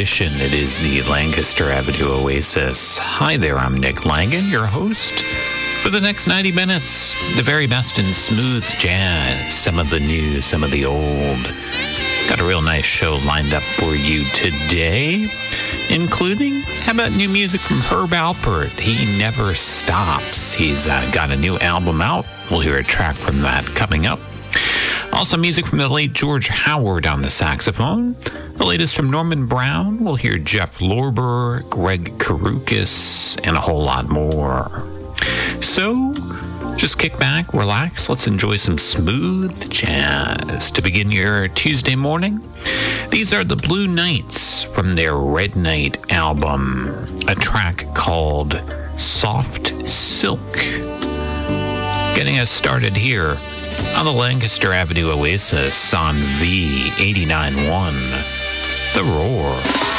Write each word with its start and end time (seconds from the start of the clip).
edition. 0.00 0.32
It 0.36 0.54
is 0.54 0.78
the 0.78 1.02
Lancaster 1.10 1.70
Avenue 1.70 2.22
Oasis. 2.22 2.96
Hi 2.96 3.36
there, 3.36 3.58
I'm 3.58 3.76
Nick 3.76 4.06
Langan, 4.06 4.46
your 4.46 4.64
host 4.64 5.22
for 5.82 5.90
the 5.90 6.00
next 6.00 6.26
90 6.26 6.52
minutes. 6.52 7.14
The 7.36 7.42
very 7.42 7.66
best 7.66 7.98
in 7.98 8.14
smooth 8.14 8.64
jazz, 8.78 9.52
some 9.52 9.78
of 9.78 9.90
the 9.90 10.00
new, 10.00 10.40
some 10.40 10.64
of 10.64 10.70
the 10.70 10.86
old. 10.86 11.52
Got 12.30 12.40
a 12.40 12.44
real 12.48 12.62
nice 12.62 12.86
show 12.86 13.16
lined 13.26 13.52
up 13.52 13.62
for 13.62 13.94
you 13.94 14.24
today, 14.32 15.28
including 15.90 16.62
how 16.62 16.92
about 16.92 17.12
new 17.12 17.28
music 17.28 17.60
from 17.60 17.80
Herb 17.80 18.08
Alpert? 18.12 18.80
He 18.80 19.18
never 19.18 19.54
stops. 19.54 20.54
He's 20.54 20.86
uh, 20.86 21.10
got 21.12 21.30
a 21.30 21.36
new 21.36 21.58
album 21.58 22.00
out. 22.00 22.24
We'll 22.50 22.60
hear 22.60 22.78
a 22.78 22.82
track 22.82 23.16
from 23.16 23.42
that 23.42 23.66
coming 23.66 24.06
up. 24.06 24.18
Also, 25.12 25.36
music 25.36 25.66
from 25.66 25.76
the 25.76 25.90
late 25.90 26.14
George 26.14 26.48
Howard 26.48 27.04
on 27.04 27.20
the 27.20 27.28
saxophone. 27.28 28.16
The 28.60 28.66
latest 28.66 28.94
from 28.94 29.10
Norman 29.10 29.46
Brown. 29.46 30.04
We'll 30.04 30.16
hear 30.16 30.36
Jeff 30.36 30.80
Lorber, 30.80 31.66
Greg 31.70 32.18
Karukas, 32.18 33.40
and 33.42 33.56
a 33.56 33.60
whole 33.60 33.82
lot 33.82 34.10
more. 34.10 34.86
So, 35.62 36.12
just 36.76 36.98
kick 36.98 37.18
back, 37.18 37.54
relax, 37.54 38.10
let's 38.10 38.26
enjoy 38.26 38.56
some 38.56 38.76
smooth 38.76 39.70
jazz 39.70 40.70
to 40.72 40.82
begin 40.82 41.10
your 41.10 41.48
Tuesday 41.48 41.96
morning. 41.96 42.46
These 43.08 43.32
are 43.32 43.44
the 43.44 43.56
Blue 43.56 43.86
Knights 43.86 44.64
from 44.64 44.94
their 44.94 45.16
Red 45.16 45.56
Night 45.56 46.12
album, 46.12 46.88
a 47.28 47.34
track 47.34 47.86
called 47.94 48.60
Soft 48.98 49.88
Silk. 49.88 50.52
Getting 52.14 52.38
us 52.38 52.50
started 52.50 52.94
here 52.94 53.38
on 53.96 54.04
the 54.04 54.12
Lancaster 54.12 54.74
Avenue 54.74 55.12
Oasis 55.12 55.94
on 55.94 56.16
V891. 56.16 58.19
The 58.92 59.04
Roar. 59.04 59.89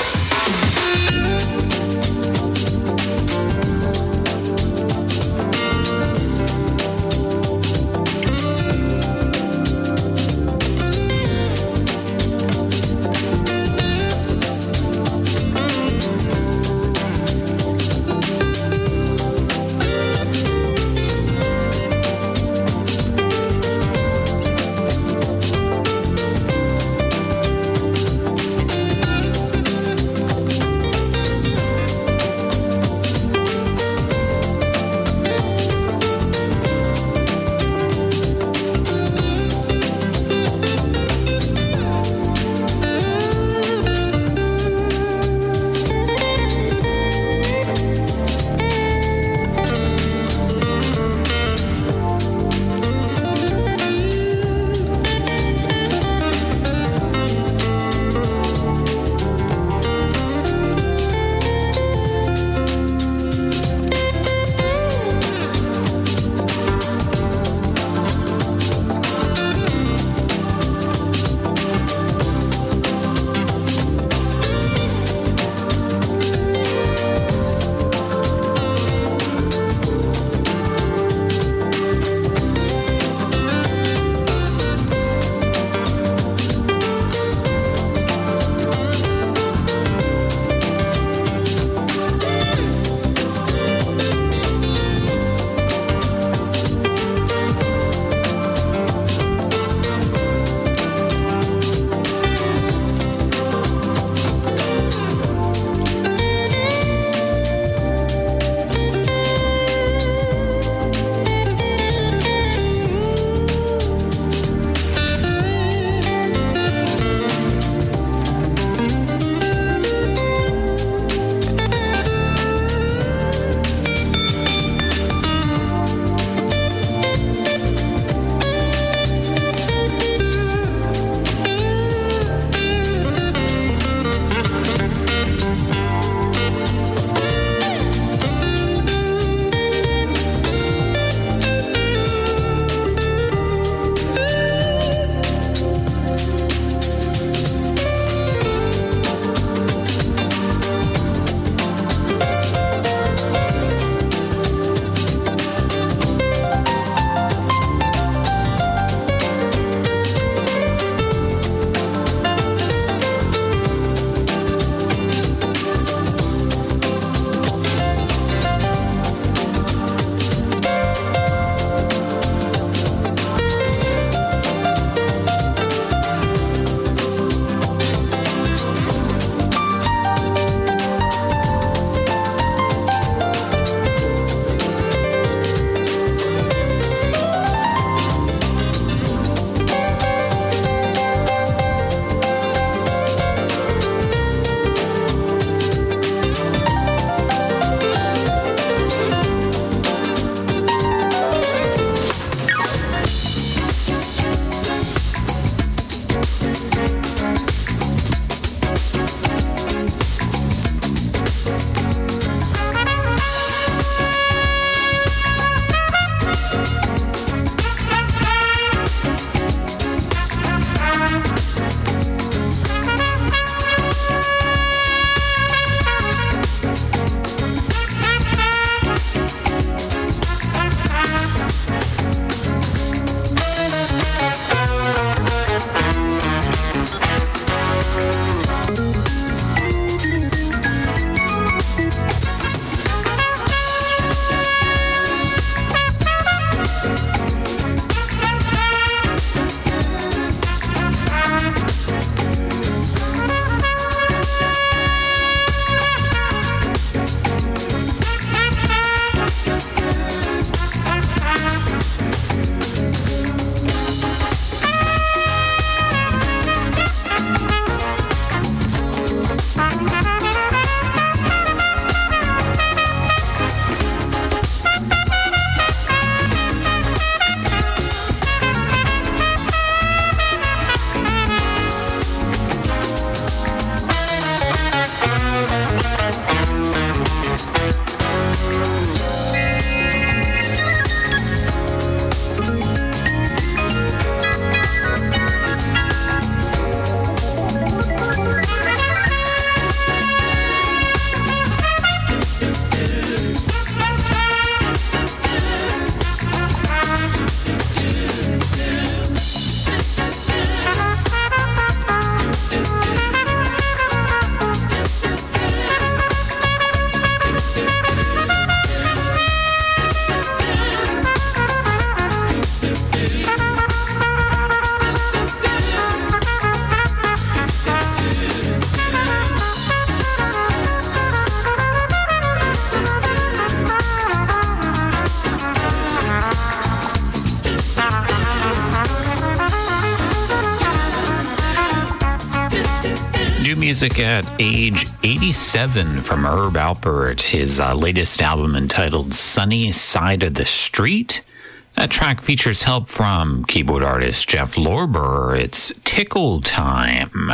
Music 343.81 343.99
at 344.05 344.29
age 344.37 344.85
87 345.03 346.01
from 346.01 346.23
Herb 346.23 346.53
Alpert, 346.53 347.19
his 347.19 347.59
uh, 347.59 347.73
latest 347.73 348.21
album 348.21 348.55
entitled 348.55 349.11
Sunny 349.11 349.71
Side 349.71 350.21
of 350.21 350.35
the 350.35 350.45
Street. 350.45 351.23
That 351.73 351.89
track 351.89 352.21
features 352.21 352.61
help 352.61 352.89
from 352.89 353.43
keyboard 353.43 353.81
artist 353.81 354.29
Jeff 354.29 354.53
Lorber. 354.53 355.35
It's 355.35 355.73
Tickle 355.83 356.41
Time. 356.41 357.31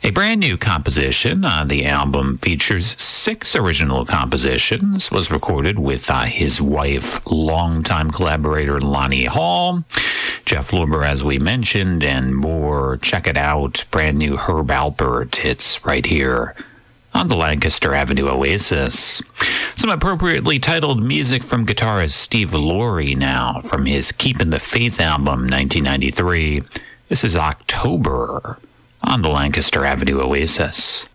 A 0.00 0.10
brand 0.10 0.40
new 0.40 0.56
composition 0.56 1.44
on 1.44 1.66
the 1.66 1.84
album 1.84 2.38
features 2.38 3.00
six 3.02 3.56
original 3.56 4.04
compositions, 4.04 5.10
was 5.10 5.28
recorded 5.28 5.78
with 5.78 6.08
uh, 6.08 6.22
his 6.22 6.62
wife, 6.62 7.20
longtime 7.28 8.12
collaborator 8.12 8.80
Lani 8.80 9.24
Hall, 9.24 9.82
Jeff 10.44 10.70
Lorber, 10.70 11.04
as 11.04 11.24
we 11.24 11.38
mentioned, 11.38 12.04
and 12.04 12.36
more. 12.36 12.96
Check 12.98 13.26
it 13.26 13.36
out. 13.36 13.84
Brand 13.90 14.18
new 14.18 14.36
Herb 14.36 14.68
Alpert. 14.68 15.44
It's 15.44 15.84
right 15.84 16.06
here 16.06 16.54
on 17.12 17.26
the 17.26 17.36
Lancaster 17.36 17.92
Avenue 17.92 18.28
Oasis. 18.28 19.20
Some 19.74 19.90
appropriately 19.90 20.60
titled 20.60 21.02
music 21.02 21.42
from 21.42 21.66
guitarist 21.66 22.12
Steve 22.12 22.54
Laury 22.54 23.16
now 23.16 23.60
from 23.60 23.86
his 23.86 24.12
Keeping 24.12 24.50
the 24.50 24.60
Faith 24.60 25.00
album 25.00 25.40
1993. 25.40 26.62
This 27.08 27.24
is 27.24 27.36
October 27.36 28.58
on 29.08 29.22
the 29.22 29.28
Lancaster 29.28 29.84
Avenue 29.84 30.20
Oasis. 30.20 31.06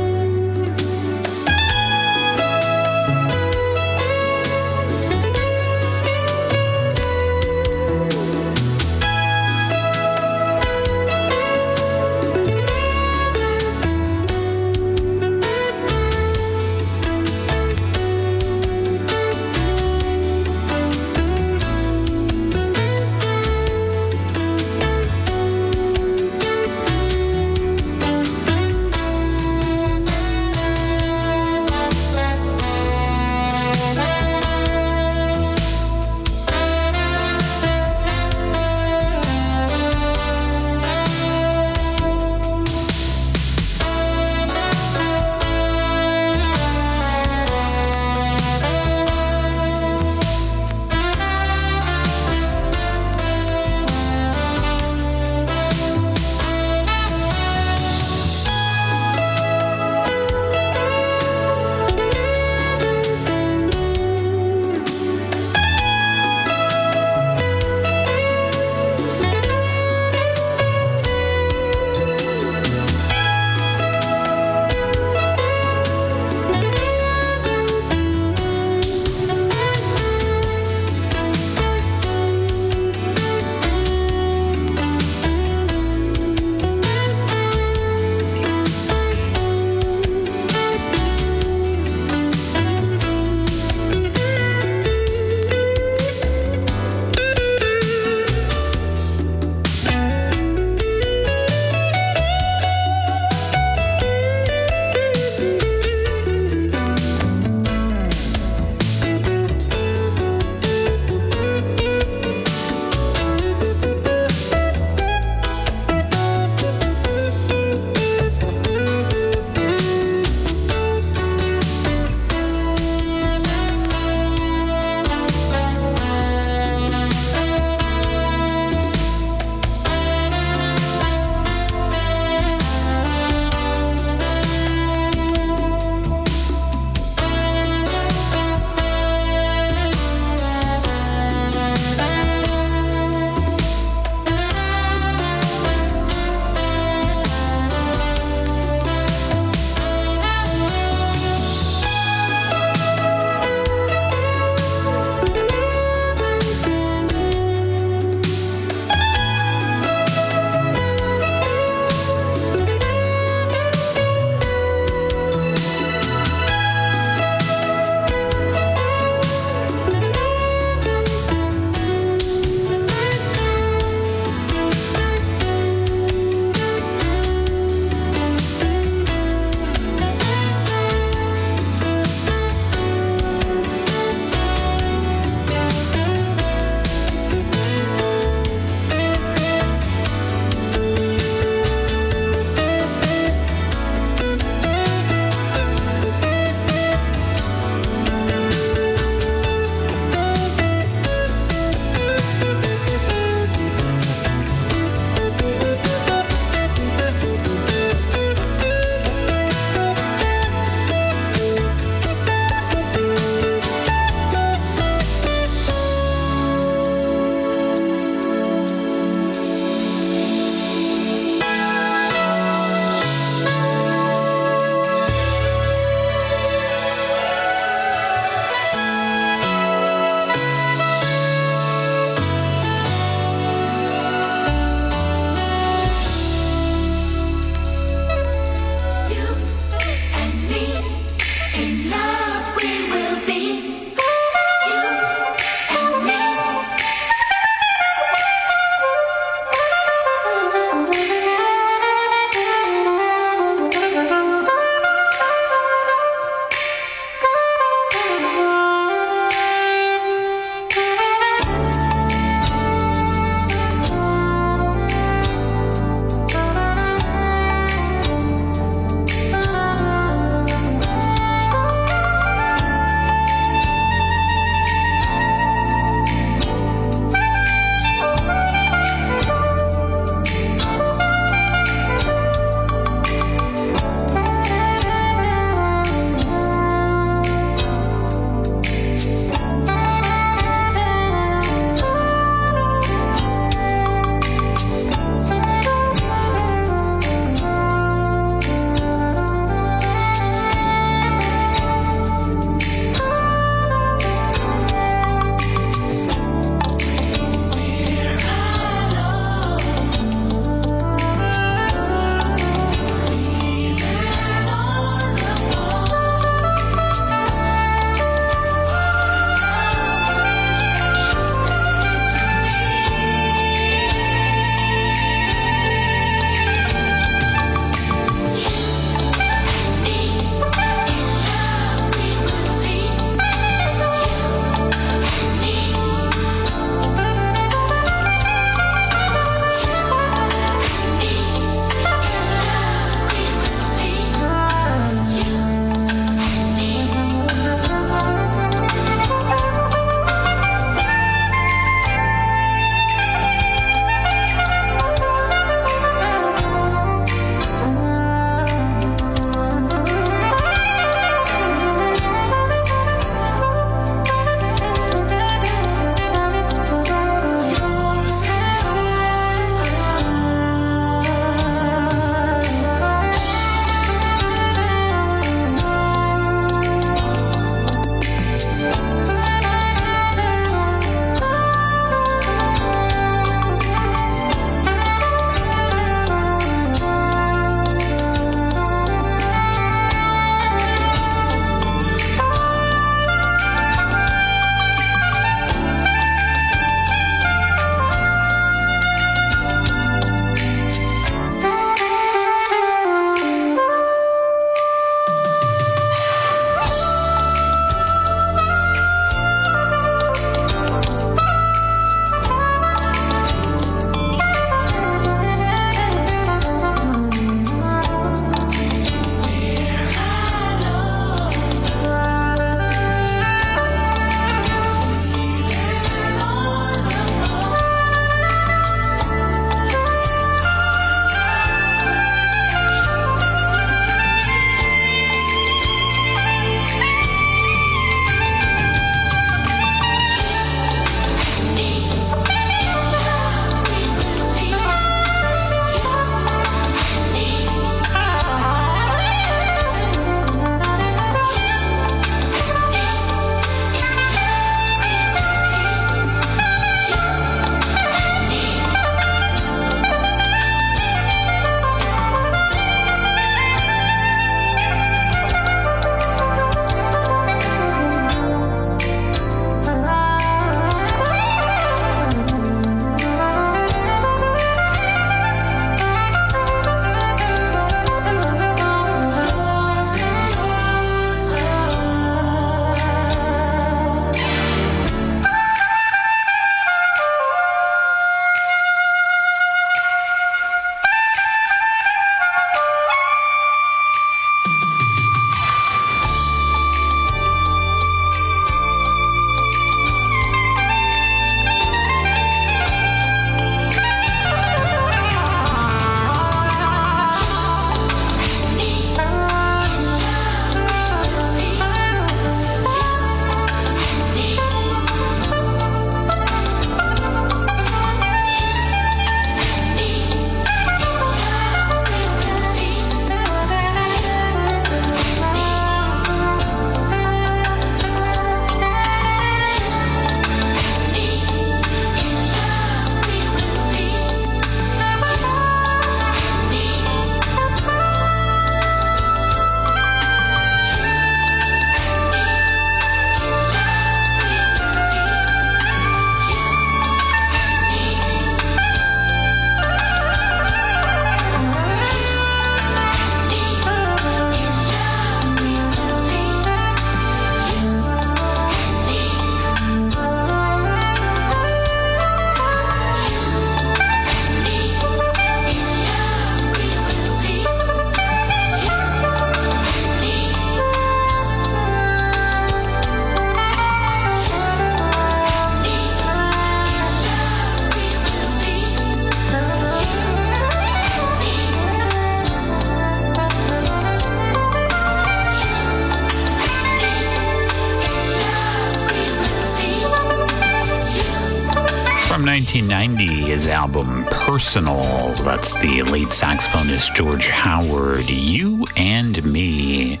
Personal. 594.32 595.12
That's 595.24 595.60
the 595.60 595.82
late 595.82 596.08
saxophonist 596.08 596.94
George 596.94 597.28
Howard. 597.28 598.08
You 598.08 598.64
and 598.78 599.22
Me. 599.30 600.00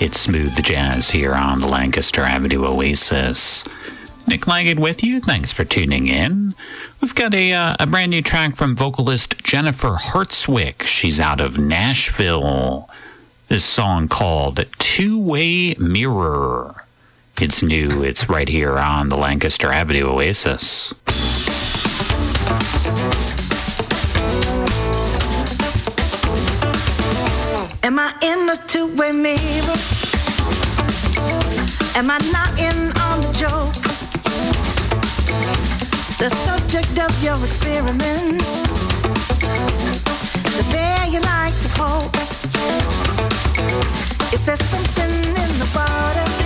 It's 0.00 0.18
smooth 0.18 0.60
jazz 0.64 1.10
here 1.10 1.32
on 1.32 1.60
the 1.60 1.68
Lancaster 1.68 2.22
Avenue 2.22 2.64
Oasis. 2.64 3.64
Nick 4.26 4.48
Langan 4.48 4.80
with 4.80 5.04
you. 5.04 5.20
Thanks 5.20 5.52
for 5.52 5.64
tuning 5.64 6.08
in. 6.08 6.56
We've 7.00 7.14
got 7.14 7.32
a, 7.32 7.52
uh, 7.52 7.76
a 7.78 7.86
brand 7.86 8.10
new 8.10 8.20
track 8.20 8.56
from 8.56 8.74
vocalist 8.74 9.38
Jennifer 9.44 9.90
Hartswick. 9.90 10.82
She's 10.82 11.20
out 11.20 11.40
of 11.40 11.56
Nashville. 11.56 12.90
This 13.46 13.64
song 13.64 14.08
called 14.08 14.66
Two 14.80 15.16
Way 15.20 15.74
Mirror. 15.74 16.84
It's 17.40 17.62
new. 17.62 18.02
It's 18.02 18.28
right 18.28 18.48
here 18.48 18.76
on 18.76 19.08
the 19.08 19.16
Lancaster 19.16 19.70
Avenue 19.70 20.08
Oasis. 20.08 20.92
In 28.20 28.48
a 28.48 28.56
two-way 28.66 29.12
mirror? 29.12 29.78
Am 31.94 32.10
I 32.10 32.18
not 32.32 32.50
in 32.58 32.90
on 33.06 33.20
the 33.20 33.32
joke? 33.32 33.74
The 36.18 36.28
subject 36.28 36.98
of 36.98 37.22
your 37.22 37.36
experiment. 37.36 38.40
The 40.56 40.64
bear 40.72 41.06
you 41.06 41.20
like 41.20 41.54
to 41.62 41.68
poke. 41.78 42.14
Is 44.32 44.44
there 44.44 44.56
something 44.56 45.14
in 45.28 45.52
the 45.62 45.68
water, 45.74 46.37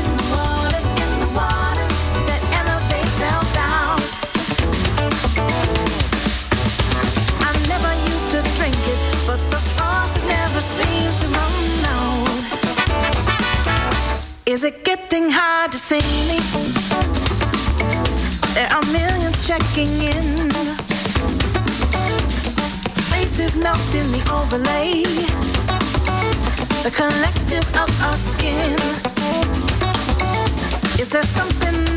Is 14.63 14.69
it 14.69 14.85
getting 14.85 15.29
hard 15.29 15.73
to 15.73 15.77
see 15.77 16.07
me? 16.31 16.39
There 18.55 18.71
are 18.71 18.85
millions 18.93 19.45
checking 19.45 19.91
in. 20.07 20.51
Faces 23.11 23.57
melt 23.57 23.93
in 23.93 24.07
the 24.15 24.23
overlay. 24.31 25.03
The 26.85 26.93
collective 26.95 27.67
of 27.75 27.91
our 28.07 28.15
skin. 28.15 28.79
Is 31.01 31.09
there 31.09 31.25
something 31.25 31.92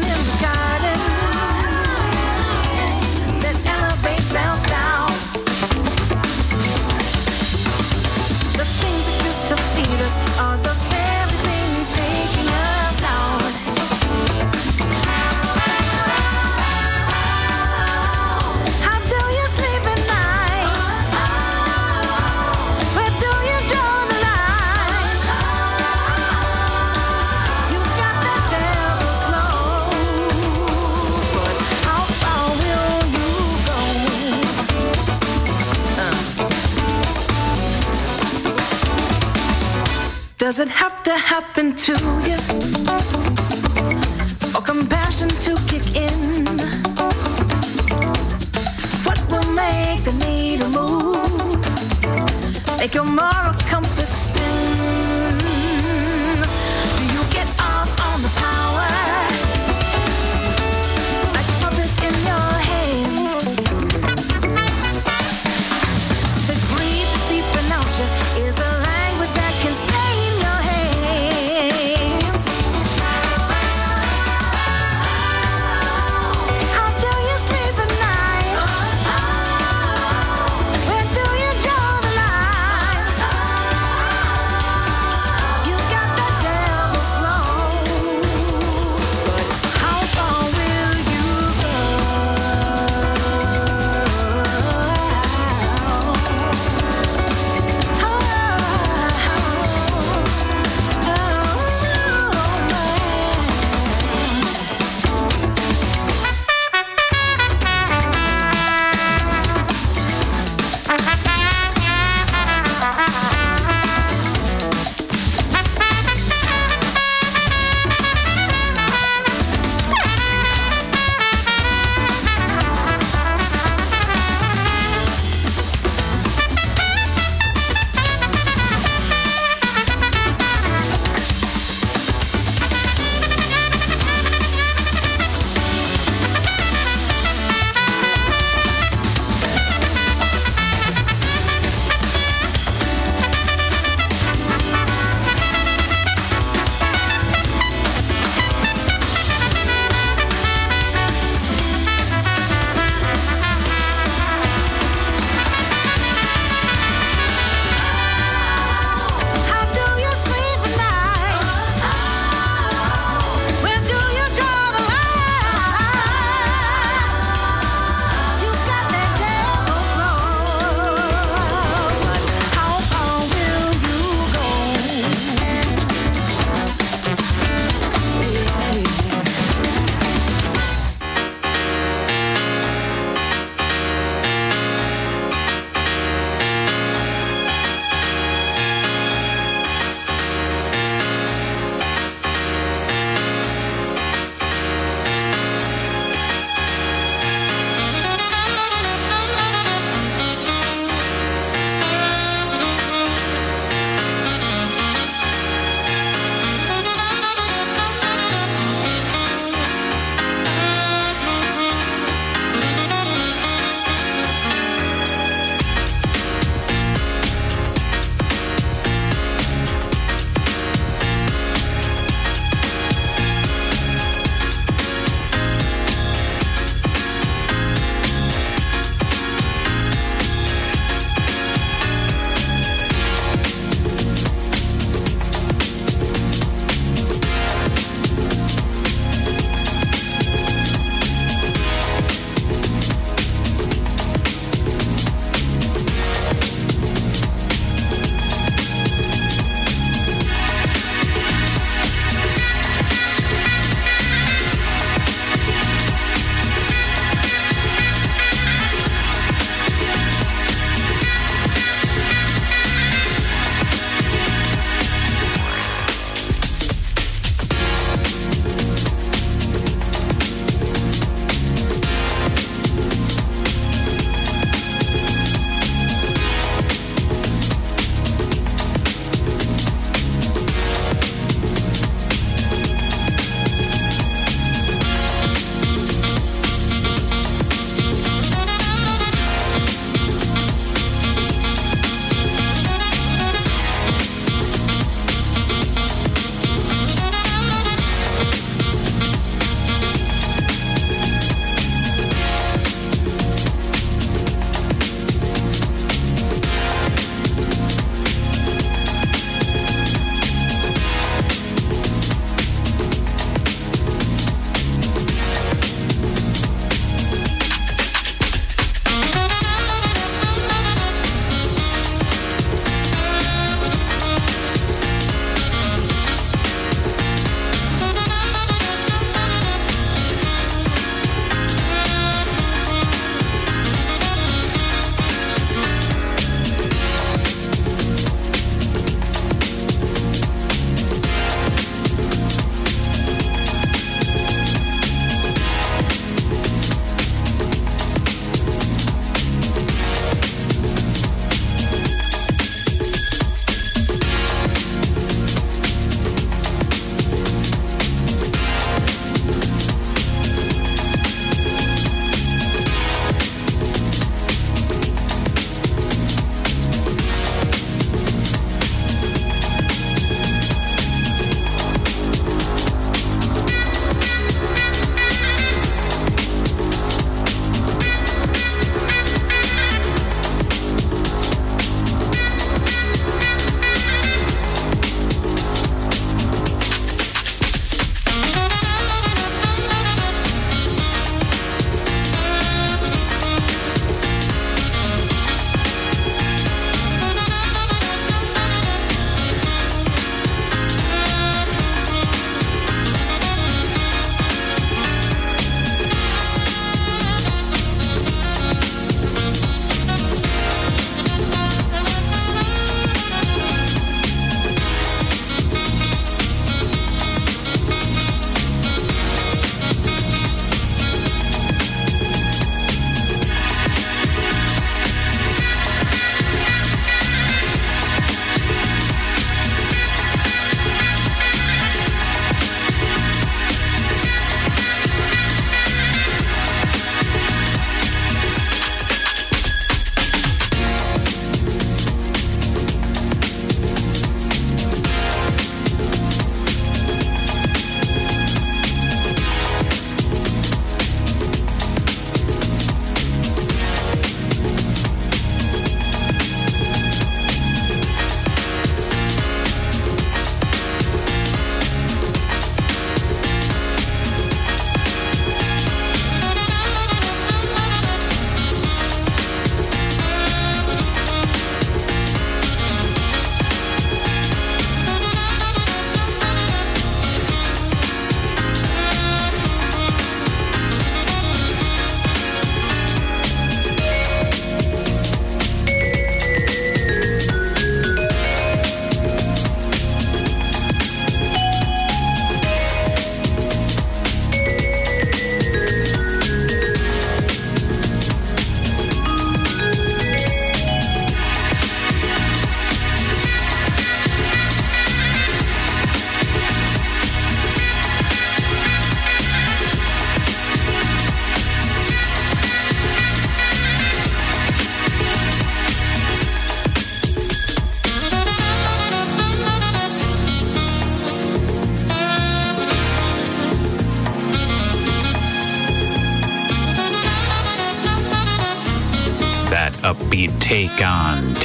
Does 40.55 40.67
it 40.67 40.71
have 40.71 41.03
to 41.03 41.11
happen 41.11 41.73
to 41.73 41.91
you? 41.91 42.84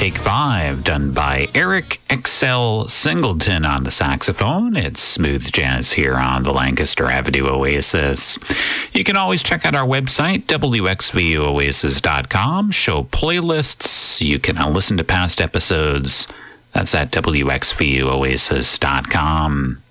Take 0.01 0.17
Five, 0.17 0.83
done 0.83 1.11
by 1.11 1.45
Eric 1.53 2.01
Excel 2.09 2.87
Singleton 2.87 3.65
on 3.65 3.83
the 3.83 3.91
saxophone. 3.91 4.75
It's 4.75 4.99
smooth 4.99 5.51
jazz 5.51 5.91
here 5.91 6.15
on 6.15 6.41
the 6.41 6.51
Lancaster 6.51 7.05
Avenue 7.05 7.45
Oasis. 7.45 8.39
You 8.93 9.03
can 9.03 9.15
always 9.15 9.43
check 9.43 9.63
out 9.63 9.75
our 9.75 9.85
website, 9.85 10.45
wxvuoasis.com, 10.45 12.71
show 12.71 13.03
playlists. 13.03 14.21
You 14.21 14.39
can 14.39 14.73
listen 14.73 14.97
to 14.97 15.03
past 15.03 15.39
episodes. 15.39 16.27
That's 16.73 16.95
at 16.95 17.11
wxvuoasis.com. 17.11 19.83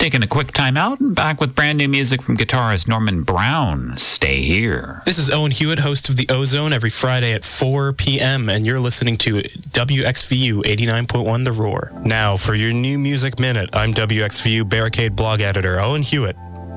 Taking 0.00 0.22
a 0.22 0.26
quick 0.26 0.52
time 0.52 0.78
out 0.78 0.98
and 0.98 1.14
back 1.14 1.42
with 1.42 1.54
brand 1.54 1.76
new 1.76 1.86
music 1.86 2.22
from 2.22 2.38
guitarist 2.38 2.88
Norman 2.88 3.22
Brown. 3.22 3.98
Stay 3.98 4.40
here. 4.40 5.02
This 5.04 5.18
is 5.18 5.30
Owen 5.30 5.50
Hewitt, 5.50 5.80
host 5.80 6.08
of 6.08 6.16
The 6.16 6.26
Ozone, 6.30 6.72
every 6.72 6.88
Friday 6.88 7.34
at 7.34 7.44
4 7.44 7.92
p.m., 7.92 8.48
and 8.48 8.64
you're 8.64 8.80
listening 8.80 9.18
to 9.18 9.42
WXVU 9.42 10.62
89.1 10.62 11.44
The 11.44 11.52
Roar. 11.52 11.92
Now, 12.02 12.38
for 12.38 12.54
your 12.54 12.72
new 12.72 12.98
music 12.98 13.38
minute, 13.38 13.68
I'm 13.74 13.92
WXVU 13.92 14.66
Barricade 14.66 15.14
blog 15.14 15.42
editor 15.42 15.78
Owen 15.78 16.00
Hewitt. 16.00 16.36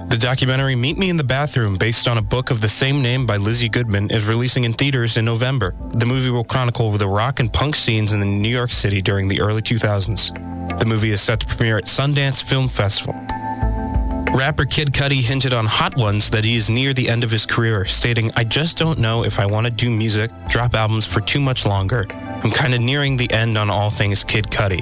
The 0.10 0.18
documentary 0.20 0.76
Meet 0.76 0.98
Me 0.98 1.10
in 1.10 1.18
the 1.18 1.24
Bathroom, 1.24 1.78
based 1.78 2.08
on 2.08 2.18
a 2.18 2.22
book 2.22 2.52
of 2.52 2.62
the 2.62 2.70
same 2.70 3.02
name 3.02 3.26
by 3.26 3.38
Lizzie 3.38 3.70
Goodman, 3.70 4.12
is 4.12 4.26
releasing 4.26 4.64
in 4.64 4.74
theaters 4.74 5.18
in 5.18 5.26
November. 5.26 5.76
The 5.90 6.06
movie 6.06 6.30
will 6.30 6.44
chronicle 6.44 6.92
the 6.92 7.08
rock 7.08 7.40
and 7.40 7.52
punk 7.52 7.76
scenes 7.76 8.12
in 8.12 8.42
New 8.42 8.50
York 8.50 8.72
City 8.72 9.02
during 9.02 9.28
the 9.28 9.42
early 9.42 9.62
2000s. 9.62 10.80
The 10.80 10.86
movie 10.86 11.12
is 11.12 11.22
set 11.22 11.40
to 11.40 11.48
premiere 11.48 11.78
at 11.78 11.86
Sundance 11.86 12.44
Film 12.44 12.68
Festival. 12.68 13.14
Rapper 14.34 14.66
Kid 14.66 14.94
Cudi 14.94 15.22
hinted 15.22 15.54
on 15.54 15.68
Hot 15.68 15.96
Ones 15.96 16.32
that 16.32 16.44
he 16.44 16.56
is 16.56 16.70
near 16.70 16.94
the 16.94 17.08
end 17.08 17.24
of 17.24 17.30
his 17.30 17.46
career, 17.46 17.86
stating, 17.86 18.32
I 18.36 18.44
just 18.44 18.78
don't 18.78 18.98
know 18.98 19.24
if 19.24 19.40
I 19.40 19.46
want 19.46 19.66
to 19.66 19.72
do 19.72 19.92
music, 19.92 20.32
drop 20.50 20.74
albums 20.74 21.06
for 21.06 21.22
too 21.22 21.40
much 21.40 21.66
longer. 21.66 22.08
I'm 22.44 22.52
kind 22.52 22.74
of 22.74 22.82
nearing 22.82 23.16
the 23.16 23.32
end 23.32 23.58
on 23.58 23.70
all 23.70 23.90
things 23.92 24.24
Kid 24.24 24.46
Cudi. 24.46 24.82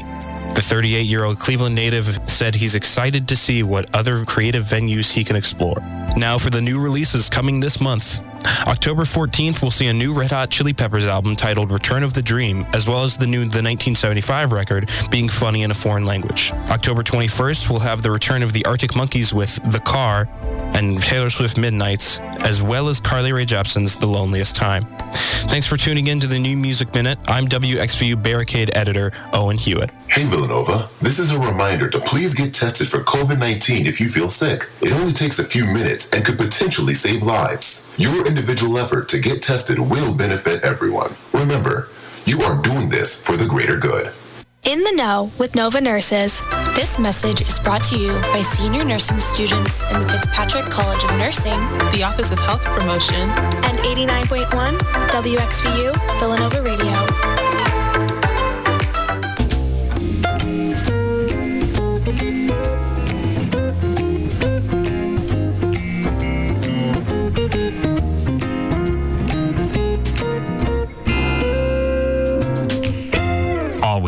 The 0.54 0.62
38 0.62 1.04
year 1.04 1.24
old 1.24 1.40
Cleveland 1.40 1.76
native 1.76 2.20
said 2.30 2.56
he's 2.56 2.76
excited 2.76 3.28
to 3.30 3.36
see 3.36 3.64
what 3.64 3.94
other 3.96 4.26
creative 4.26 4.64
venues 4.66 5.14
he 5.14 5.24
can 5.24 5.36
explore. 5.36 5.80
Now, 6.18 6.38
for 6.38 6.50
the 6.50 6.62
new 6.62 6.80
releases 6.80 7.30
coming 7.30 7.60
this 7.62 7.80
month. 7.80 8.20
October 8.68 9.04
14th, 9.04 9.62
we'll 9.62 9.72
see 9.72 9.88
a 9.88 9.94
new 9.94 10.14
Red 10.14 10.32
Hot 10.32 10.50
Chili 10.50 10.74
Peppers 10.74 11.06
album 11.06 11.36
titled 11.36 11.72
Return 11.72 12.04
of 12.04 12.14
the 12.14 12.22
Dream, 12.22 12.66
as 12.74 12.88
well 12.88 13.04
as 13.04 13.18
the 13.18 13.28
new 13.28 13.40
The 13.40 13.62
1975 13.62 14.52
record, 14.52 14.90
Being 15.10 15.30
Funny 15.30 15.64
in 15.64 15.72
a 15.72 15.74
Foreign 15.74 16.06
Language. 16.06 16.52
October 16.70 17.04
21st, 17.04 17.70
we'll 17.70 17.80
have 17.80 18.02
the 18.02 18.12
return 18.12 18.44
of 18.44 18.54
the 18.54 18.66
Arctic 18.66 18.96
Monkeys 18.96 19.34
with 19.34 19.60
The 19.72 19.80
Car 19.80 20.28
and 20.74 21.02
Taylor 21.02 21.30
Swift 21.30 21.58
Midnights, 21.58 22.20
as 22.20 22.62
well 22.62 22.88
as 22.88 23.00
Carly 23.00 23.34
Rae 23.34 23.46
Jepsen's 23.46 23.96
The 23.96 24.08
Loneliest 24.08 24.56
Time. 24.56 24.86
Thanks 25.52 25.68
for 25.68 25.76
tuning 25.76 26.08
in 26.08 26.20
to 26.22 26.28
the 26.28 26.40
New 26.40 26.56
Music 26.56 26.94
Minute. 26.94 27.20
I'm 27.28 27.48
WXVU 27.48 28.22
Barricade 28.22 28.72
editor 28.74 29.12
Owen 29.34 29.58
Hewitt. 29.58 29.92
Hey 30.08 30.24
Villanova, 30.26 30.90
this 31.02 31.20
is 31.20 31.32
a 31.32 31.40
reminder 31.40 31.90
to 31.90 32.00
please 32.00 32.34
get 32.34 32.54
tested 32.54 32.88
for 32.88 33.00
COVID 33.00 33.40
19 33.40 33.86
if 33.86 34.00
you 34.00 34.08
feel 34.08 34.30
sick. 34.30 34.70
It 34.82 34.92
only 34.94 35.14
takes 35.14 35.40
a 35.40 35.44
few 35.44 35.66
minutes 35.66 36.12
and 36.14 36.24
could 36.24 36.38
potentially 36.38 36.94
save 36.94 37.24
lives. 37.24 37.94
Your 37.98 38.26
individual 38.32 38.78
effort 38.78 39.10
to 39.10 39.20
get 39.20 39.42
tested 39.42 39.78
will 39.78 40.14
benefit 40.14 40.64
everyone. 40.64 41.14
Remember, 41.34 41.90
you 42.26 42.42
are 42.44 42.62
doing 42.62 42.88
this 42.88 43.22
for 43.22 43.36
the 43.36 43.46
greater 43.46 43.76
good. 43.76 44.14
In 44.64 44.84
the 44.84 44.94
Know 44.96 45.32
with 45.38 45.54
Nova 45.54 45.82
Nurses. 45.82 46.42
This 46.74 46.98
message 46.98 47.42
is 47.42 47.60
brought 47.60 47.84
to 47.86 47.98
you 47.98 48.14
by 48.32 48.42
senior 48.42 48.86
nursing 48.86 49.20
students 49.20 49.84
in 49.92 50.00
the 50.00 50.08
Fitzpatrick 50.08 50.66
College 50.72 51.04
of 51.04 51.12
Nursing, 51.18 51.60
the 51.92 52.04
Office 52.04 52.32
of 52.32 52.40
Health 52.40 52.64
Promotion, 52.64 53.28
and 53.68 53.78
89.1 53.80 54.78
WXVU 55.10 56.20
Villanova 56.20 56.62
Radio. 56.62 57.41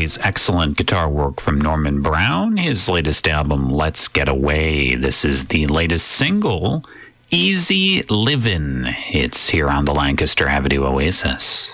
Always 0.03 0.17
excellent 0.17 0.75
guitar 0.75 1.07
work 1.07 1.39
from 1.39 1.61
Norman 1.61 2.01
Brown. 2.01 2.57
His 2.57 2.89
latest 2.89 3.25
album, 3.25 3.69
Let's 3.69 4.09
Get 4.09 4.27
Away. 4.27 4.95
This 4.95 5.23
is 5.23 5.45
the 5.45 5.65
latest 5.67 6.07
single, 6.07 6.83
Easy 7.31 8.01
Livin'. 8.09 8.85
It's 9.13 9.47
here 9.47 9.69
on 9.69 9.85
the 9.85 9.93
Lancaster 9.93 10.49
Avenue 10.49 10.83
Oasis. 10.83 11.73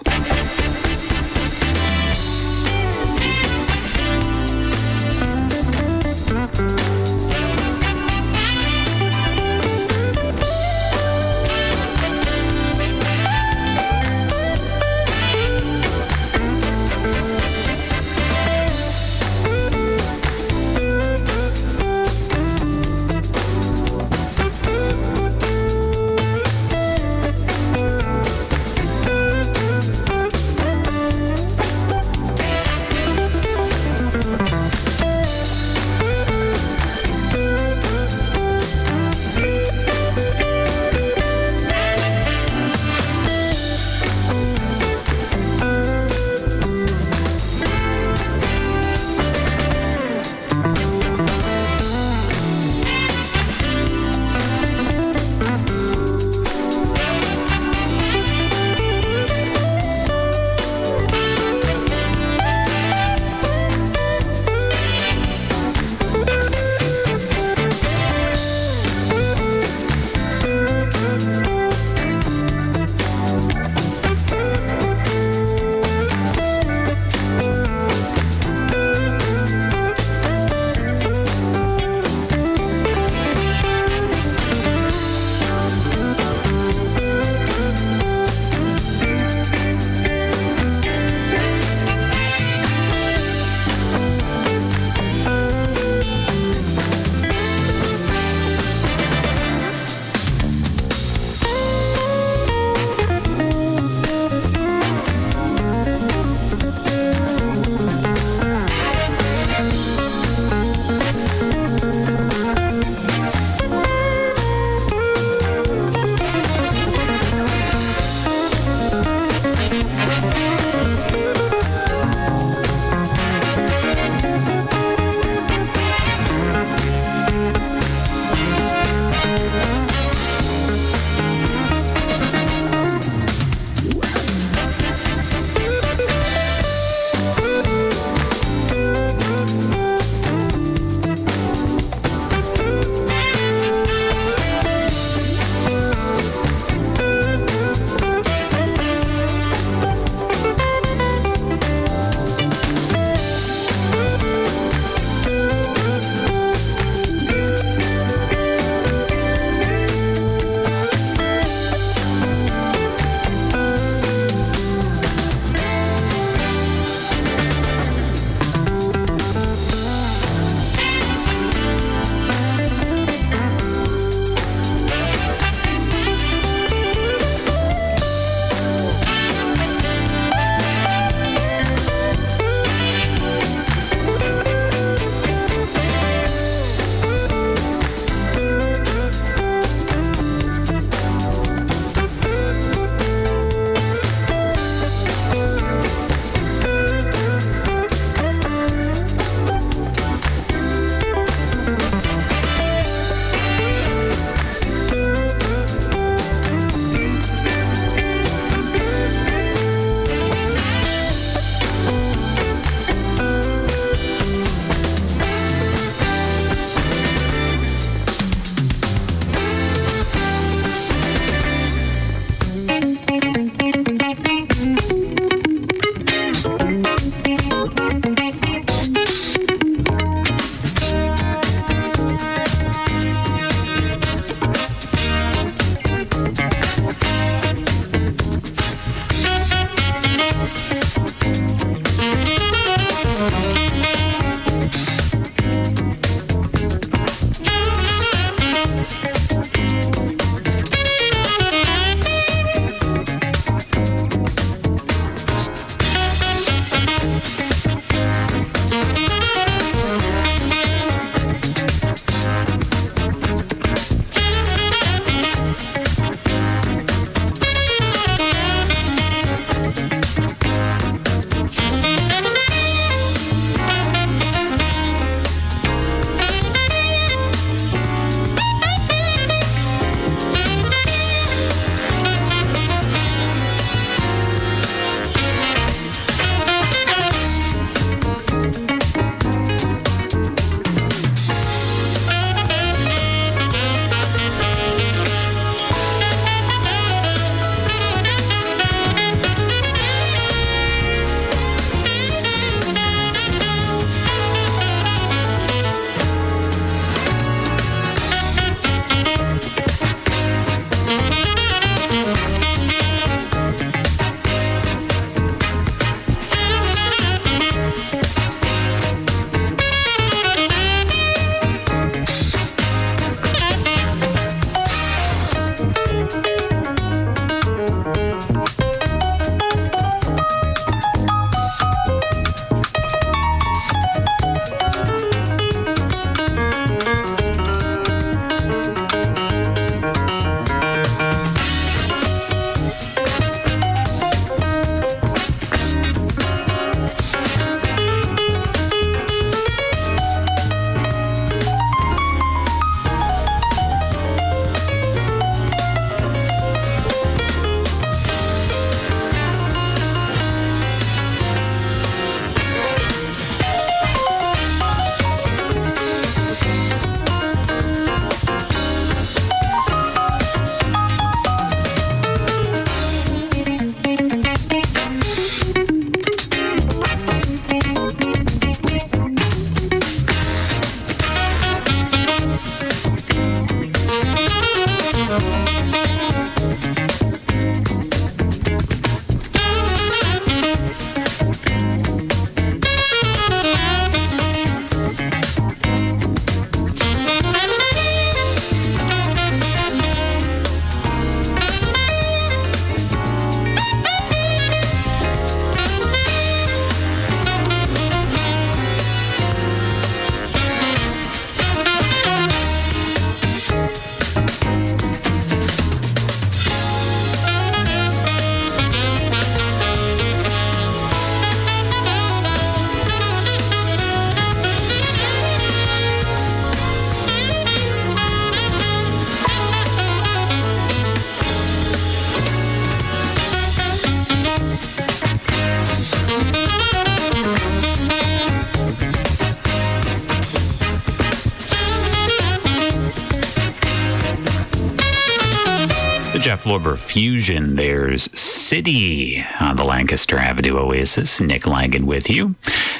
Lorber 446.49 446.75
Fusion. 446.75 447.57
There's 447.57 448.09
City 448.19 449.23
on 449.39 449.55
the 449.55 449.63
Lancaster 449.63 450.17
Avenue 450.17 450.57
Oasis. 450.57 451.21
Nick 451.21 451.45
Langan 451.45 451.85
with 451.85 452.09
you. 452.09 452.33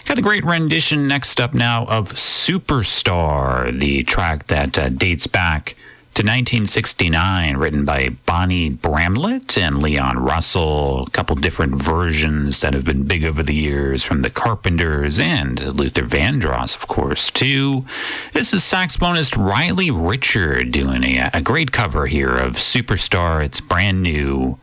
Got 0.06 0.18
a 0.18 0.24
great 0.24 0.44
rendition 0.44 1.08
next 1.08 1.40
up 1.40 1.54
now 1.54 1.86
of 1.86 2.14
Superstar, 2.16 3.78
the 3.80 4.02
track 4.02 4.48
that 4.48 4.80
uh, 4.80 4.90
dates 4.90 5.28
back 5.28 5.76
to 6.20 6.24
1969, 6.24 7.56
written 7.56 7.86
by 7.86 8.10
Bonnie 8.26 8.70
Bramlett 8.70 9.58
and 9.58 9.82
Leon 9.82 10.20
Russell. 10.20 11.04
A 11.04 11.10
couple 11.12 11.38
different 11.38 11.76
versions 11.76 12.60
that 12.60 12.74
have 12.74 12.84
been 12.84 13.06
big 13.06 13.24
over 13.24 13.42
the 13.42 13.56
years 13.56 14.04
from 14.04 14.22
the 14.22 14.30
Carpenters 14.30 15.18
and 15.18 15.62
Luther 15.78 16.02
Vandross, 16.02 16.76
of 16.76 16.90
course, 16.90 17.30
too. 17.30 17.86
This 18.34 18.54
is 18.54 18.64
saxophonist 18.64 19.38
Riley 19.38 19.92
Richard 19.92 20.74
doing 20.74 21.06
a, 21.06 21.30
a 21.34 21.42
great 21.42 21.72
cover 21.72 22.08
here 22.08 22.36
of 22.36 22.56
Superstar. 22.56 23.42
It's 23.42 23.62
brand 23.62 24.04
new. 24.04 24.60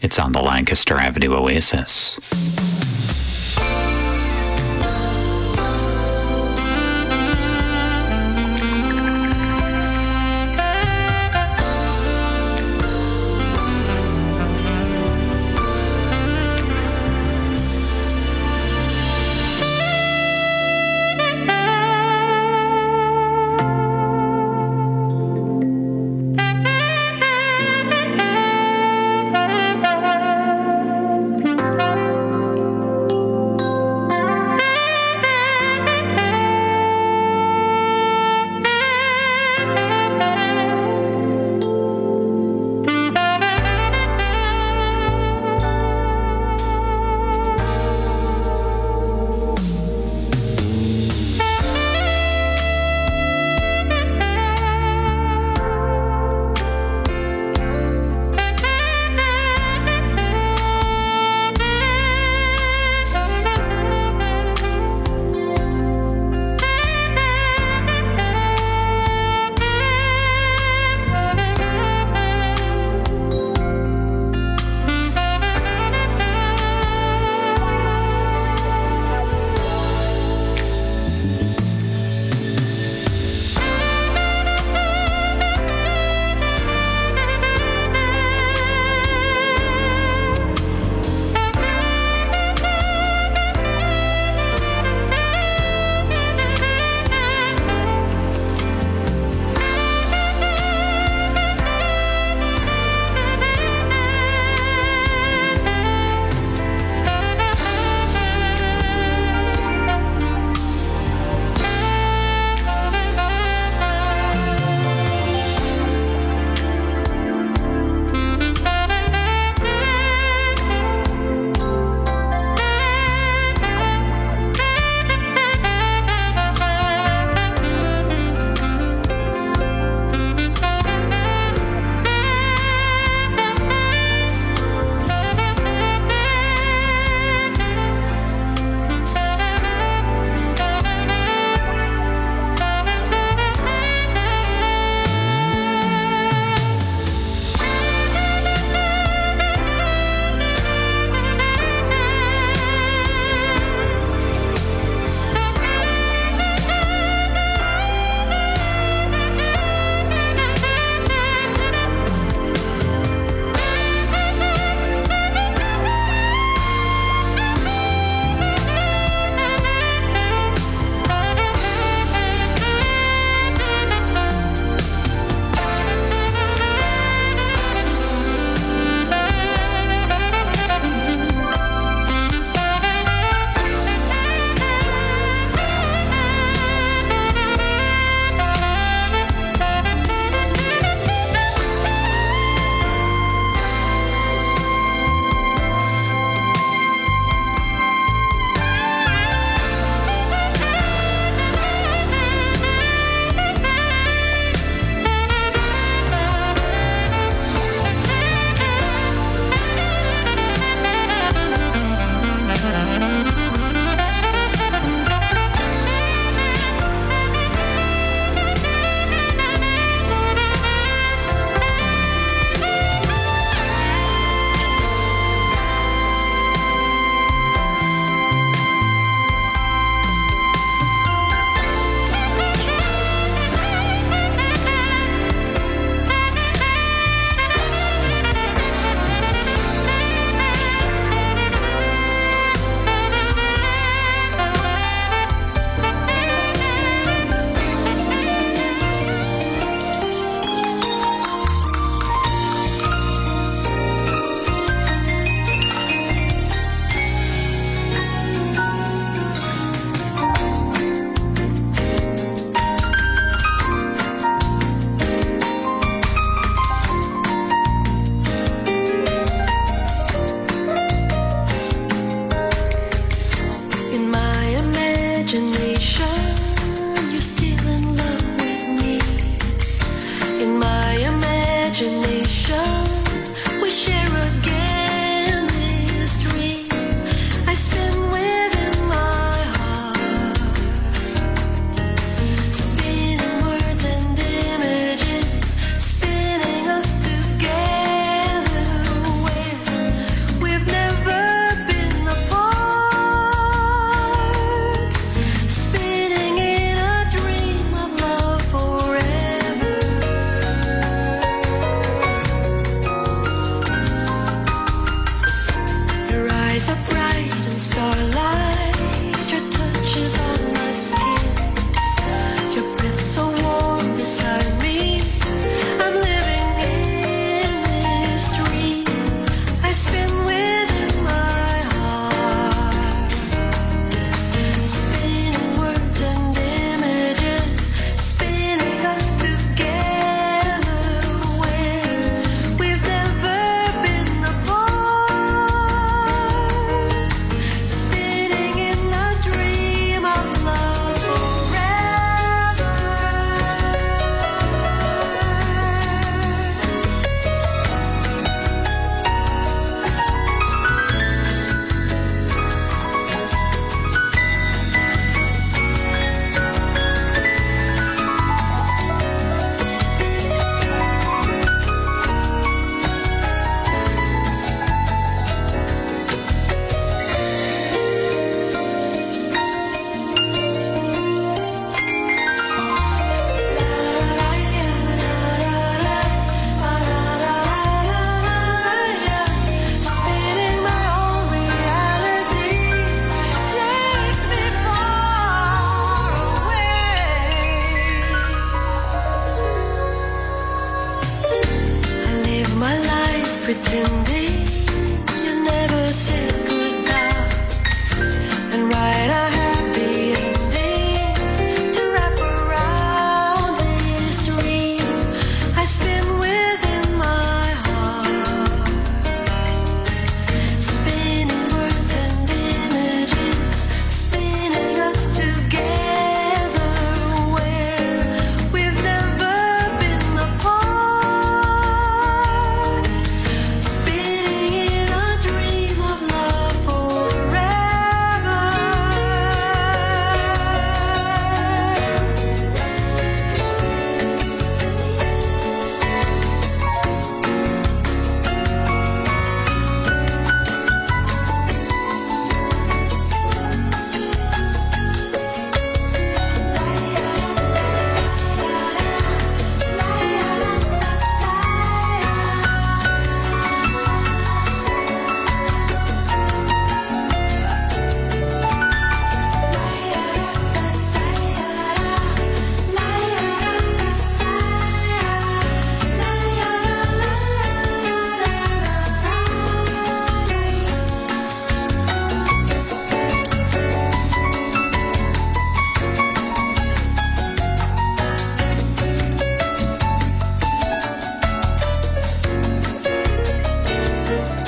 It's 0.00 0.18
on 0.18 0.32
the 0.32 0.42
Lancaster 0.42 0.96
Avenue 0.96 1.34
Oasis. 1.34 2.18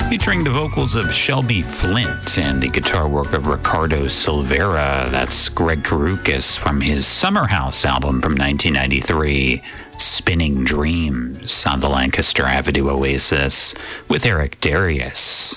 featuring 0.09 0.43
the 0.43 0.49
vocals 0.49 0.95
of 0.95 1.13
Shelby 1.13 1.61
Flint 1.61 2.39
and 2.39 2.59
the 2.59 2.67
guitar 2.67 3.07
work 3.07 3.31
of 3.33 3.45
Ricardo 3.45 4.07
Silveira. 4.07 5.07
That's 5.11 5.49
Greg 5.49 5.83
Karukas 5.83 6.57
from 6.57 6.81
his 6.81 7.05
Summer 7.05 7.45
House 7.45 7.85
album 7.85 8.19
from 8.19 8.31
1993, 8.31 9.61
Spinning 9.99 10.63
Dreams 10.63 11.63
on 11.67 11.79
the 11.79 11.89
Lancaster 11.89 12.43
Avenue 12.43 12.89
Oasis 12.89 13.75
with 14.07 14.25
Eric 14.25 14.59
Darius. 14.61 15.55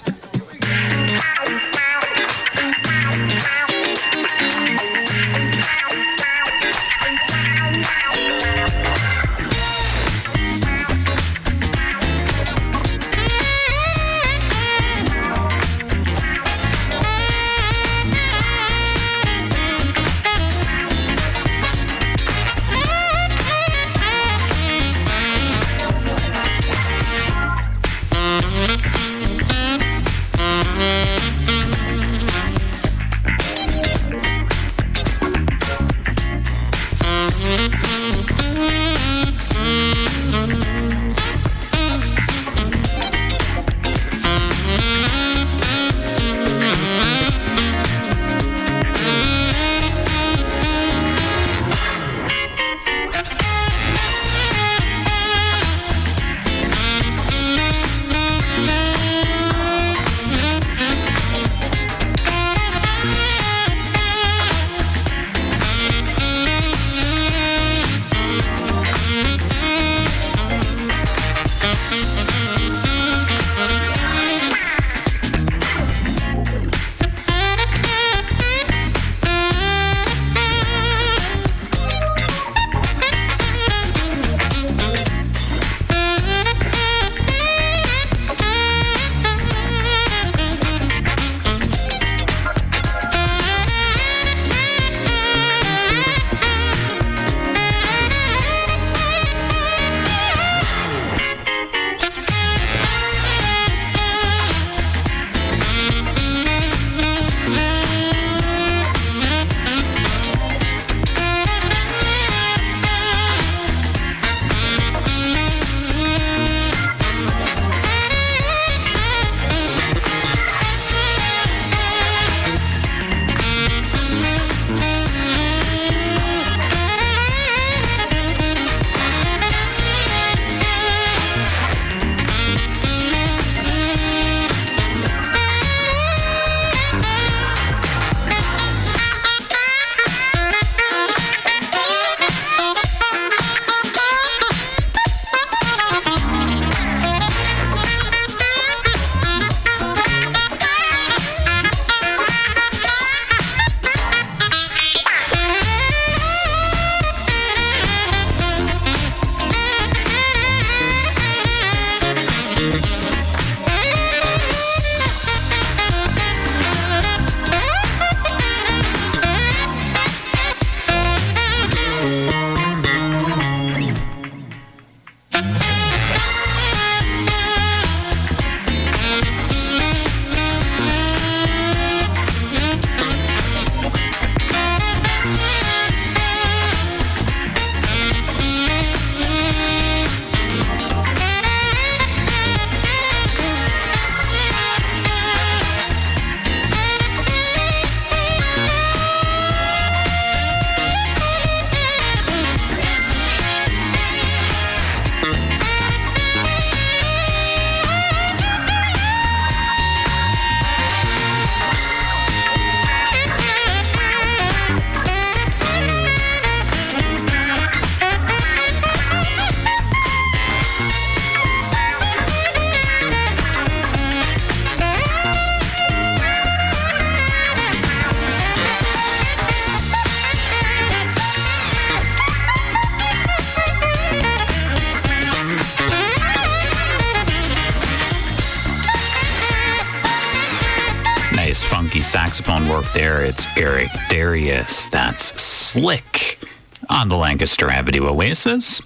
Lancaster 247.42 247.70
Avenue 247.70 248.06
Oasis, 248.06 248.82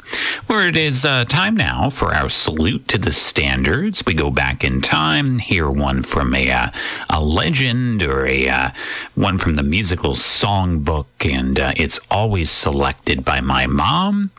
it 0.63 0.77
is 0.77 1.05
uh, 1.05 1.25
time 1.25 1.57
now 1.57 1.91
for 1.91 2.15
our 2.15 2.29
salute 2.29 2.89
to 2.89 2.99
the 2.99 3.13
standards. 3.13 4.05
We 4.07 4.15
go 4.15 4.31
back 4.31 4.63
in 4.63 4.81
time, 4.81 5.39
hear 5.39 5.71
one 5.71 6.03
from 6.03 6.35
a, 6.35 6.51
uh, 6.51 6.71
a 7.11 7.23
legend 7.23 8.03
or 8.03 8.27
a 8.27 8.49
uh, 8.49 8.71
one 9.15 9.39
from 9.39 9.57
the 9.57 9.63
musical 9.63 10.13
songbook, 10.13 11.07
and 11.29 11.59
uh, 11.59 11.73
it's 11.77 11.99
always 12.11 12.51
selected 12.51 13.25
by 13.25 13.41
my 13.41 13.67
mom. 13.67 14.31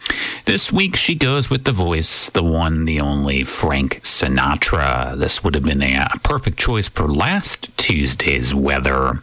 This 0.45 0.71
week 0.71 0.95
she 0.95 1.13
goes 1.15 1.49
with 1.49 1.65
the 1.65 1.71
voice, 1.71 2.29
the 2.29 2.43
one, 2.43 2.85
the 2.85 3.01
only 3.01 3.43
Frank 3.43 4.01
Sinatra. 4.03 5.17
This 5.17 5.43
would 5.43 5.55
have 5.55 5.63
been 5.63 5.83
a, 5.83 6.07
a 6.13 6.19
perfect 6.19 6.57
choice 6.57 6.87
for 6.87 7.07
last 7.07 7.75
Tuesday's 7.77 8.53
weather. 8.55 9.13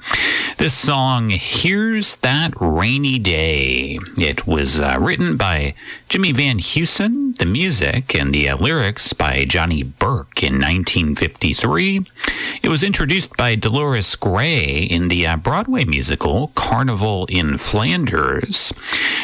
This 0.59 0.75
song, 0.75 1.31
Here's 1.31 2.17
That 2.17 2.53
Rainy 2.61 3.19
Day. 3.19 3.99
It 4.19 4.47
was 4.47 4.81
uh, 4.81 4.97
written 5.01 5.37
by 5.37 5.75
Jimmy 6.09 6.33
Van 6.33 6.59
The 6.97 7.45
music 7.45 8.15
and 8.15 8.33
the 8.33 8.49
uh, 8.51 8.57
lyrics 8.57 9.13
by 9.15 9.45
Johnny 9.47 9.83
Burke 9.83 10.45
in 10.45 10.61
1953. 10.61 12.07
It 12.63 12.69
was 12.69 12.85
introduced 12.85 13.37
by 13.37 13.57
Dolores 13.57 14.15
Gray 14.15 14.79
in 14.79 15.09
the 15.09 15.27
uh, 15.27 15.37
Broadway 15.37 15.85
musical 15.85 16.53
Carnival 16.55 17.27
in 17.29 17.59
Flanders. 17.59 18.73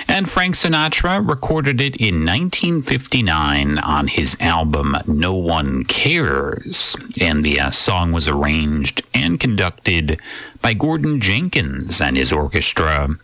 And 0.08 0.28
Frank 0.28 0.56
Sinatra 0.56 1.24
recorded 1.26 1.80
it 1.80 1.94
in 1.94 2.26
1959 2.26 3.78
on 3.78 4.08
his 4.08 4.36
album 4.40 4.96
No 5.06 5.34
One 5.36 5.84
Cares. 5.84 6.96
And 7.20 7.44
the 7.44 7.60
uh, 7.60 7.70
song 7.70 8.10
was 8.10 8.26
arranged 8.26 9.02
and 9.14 9.38
conducted 9.38 10.20
by 10.62 10.74
Gordon 10.74 11.20
Jenkins 11.20 12.00
and 12.00 12.16
his 12.16 12.32
orchestra. 12.32 13.16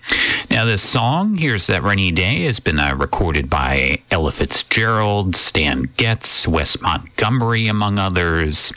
Now, 0.51 0.64
this 0.64 0.82
song, 0.82 1.37
Here's 1.37 1.66
That 1.66 1.82
Rainy 1.82 2.11
Day, 2.11 2.45
has 2.45 2.61
been 2.61 2.78
uh, 2.78 2.95
recorded 2.95 3.51
by 3.51 4.03
Ella 4.11 4.32
Fitzgerald, 4.32 5.37
Stan 5.37 5.91
Getz, 5.97 6.49
Wes 6.49 6.80
Montgomery, 6.80 7.66
among 7.66 7.99
others. 7.99 8.72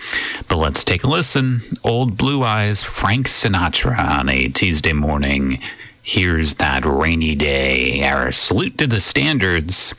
But 0.48 0.58
let's 0.58 0.84
take 0.84 1.04
a 1.04 1.08
listen. 1.08 1.60
Old 1.84 2.18
Blue 2.18 2.44
Eyes, 2.44 2.84
Frank 2.84 3.28
Sinatra 3.28 4.00
on 4.00 4.30
a 4.30 4.50
Tuesday 4.50 4.94
morning. 4.94 5.62
Here's 6.02 6.56
That 6.56 6.86
Rainy 6.86 7.36
Day, 7.36 8.04
our 8.04 8.32
salute 8.32 8.78
to 8.80 8.88
the 8.88 9.00
standards 9.00 9.94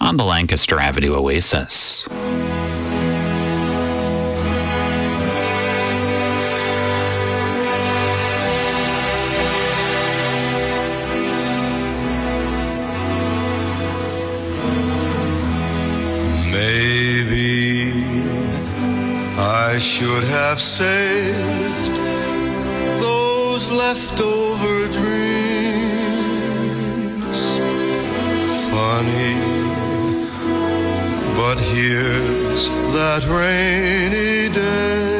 on 0.00 0.16
the 0.16 0.24
Lancaster 0.24 0.78
Avenue 0.78 1.14
Oasis. 1.14 2.08
I 19.72 19.78
should 19.78 20.24
have 20.24 20.60
saved 20.60 21.96
those 23.00 23.70
leftover 23.70 24.88
dreams. 24.98 25.70
Funny, 28.72 29.36
but 31.36 31.58
here's 31.60 32.68
that 32.96 33.22
rainy 33.28 34.52
day. 34.52 35.19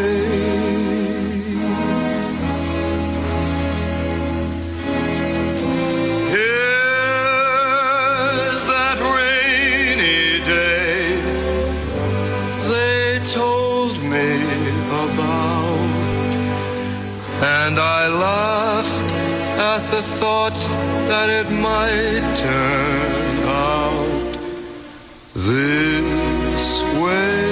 The 19.91 20.03
thought 20.03 20.55
that 21.09 21.29
it 21.29 21.51
might 21.51 22.23
turn 22.37 23.39
out 23.49 24.33
this 25.35 26.83
way. 27.03 27.51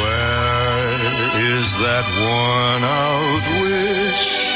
Where 0.00 0.96
is 1.58 1.68
that 1.84 2.06
worn 2.22 2.82
out 2.84 3.44
wish 3.60 4.54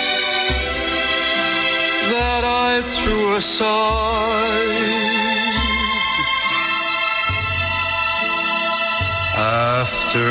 that 2.09 2.45
I 2.45 2.81
threw 2.83 3.35
aside? 3.35 5.20
After 9.53 10.31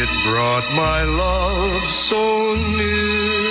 it 0.00 0.10
brought 0.26 0.66
my 0.76 1.04
love 1.04 1.82
so 1.84 2.54
near. 2.76 3.46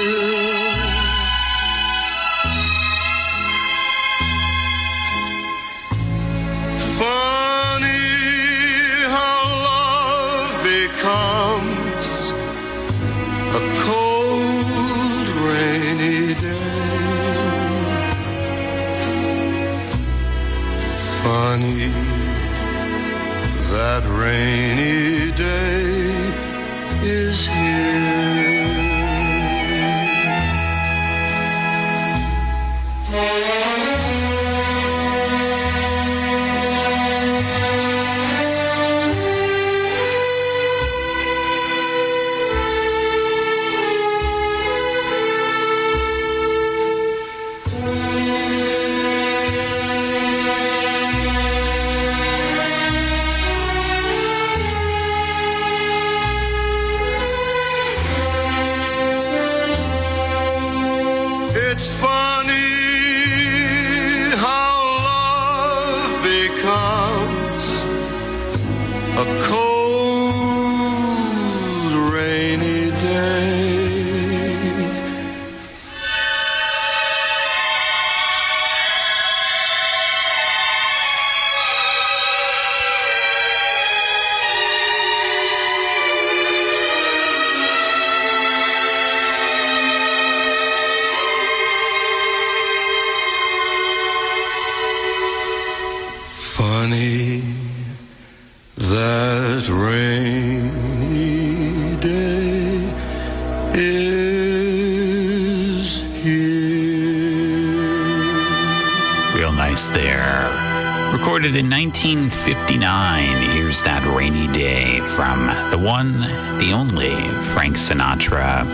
Sinatra. 118.16 118.66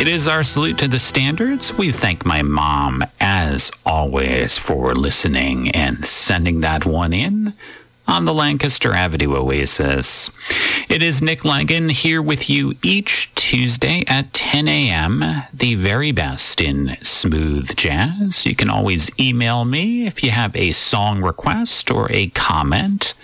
It 0.00 0.08
is 0.08 0.28
our 0.28 0.42
salute 0.42 0.78
to 0.78 0.88
the 0.88 0.98
standards. 0.98 1.76
We 1.76 1.92
thank 1.92 2.24
my 2.24 2.42
mom, 2.42 3.04
as 3.20 3.70
always, 3.84 4.56
for 4.56 4.94
listening 4.94 5.70
and 5.70 6.04
sending 6.04 6.60
that 6.60 6.86
one 6.86 7.12
in 7.12 7.54
on 8.06 8.24
the 8.24 8.34
Lancaster 8.34 8.92
Avenue 8.92 9.36
Oasis. 9.36 10.30
It 10.88 11.02
is 11.02 11.22
Nick 11.22 11.44
Langan 11.44 11.90
here 11.90 12.22
with 12.22 12.48
you 12.48 12.74
each 12.82 13.34
Tuesday 13.34 14.04
at 14.06 14.32
10 14.32 14.68
a.m., 14.68 15.44
the 15.52 15.74
very 15.74 16.12
best 16.12 16.60
in 16.60 16.96
smooth 17.02 17.76
jazz. 17.76 18.46
You 18.46 18.54
can 18.54 18.70
always 18.70 19.10
email 19.18 19.64
me 19.64 20.06
if 20.06 20.24
you 20.24 20.30
have 20.30 20.56
a 20.56 20.72
song 20.72 21.22
request 21.22 21.90
or 21.90 22.10
a 22.10 22.28
comment. 22.28 23.14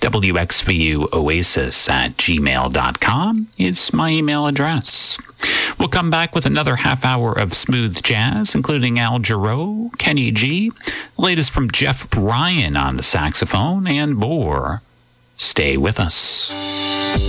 WXVUOasis 0.00 1.90
at 1.90 2.16
gmail.com 2.16 3.48
is 3.58 3.92
my 3.92 4.10
email 4.10 4.46
address. 4.46 5.18
We'll 5.78 5.88
come 5.88 6.10
back 6.10 6.34
with 6.34 6.46
another 6.46 6.76
half 6.76 7.04
hour 7.04 7.32
of 7.32 7.52
smooth 7.54 8.02
jazz, 8.02 8.54
including 8.54 8.98
Al 8.98 9.18
Jarreau, 9.18 9.96
Kenny 9.98 10.30
G, 10.30 10.72
latest 11.16 11.50
from 11.50 11.70
Jeff 11.70 12.08
Ryan 12.16 12.76
on 12.76 12.96
the 12.96 13.02
saxophone, 13.02 13.86
and 13.86 14.16
more. 14.16 14.82
Stay 15.40 15.76
with 15.78 15.98
us. 15.98 16.52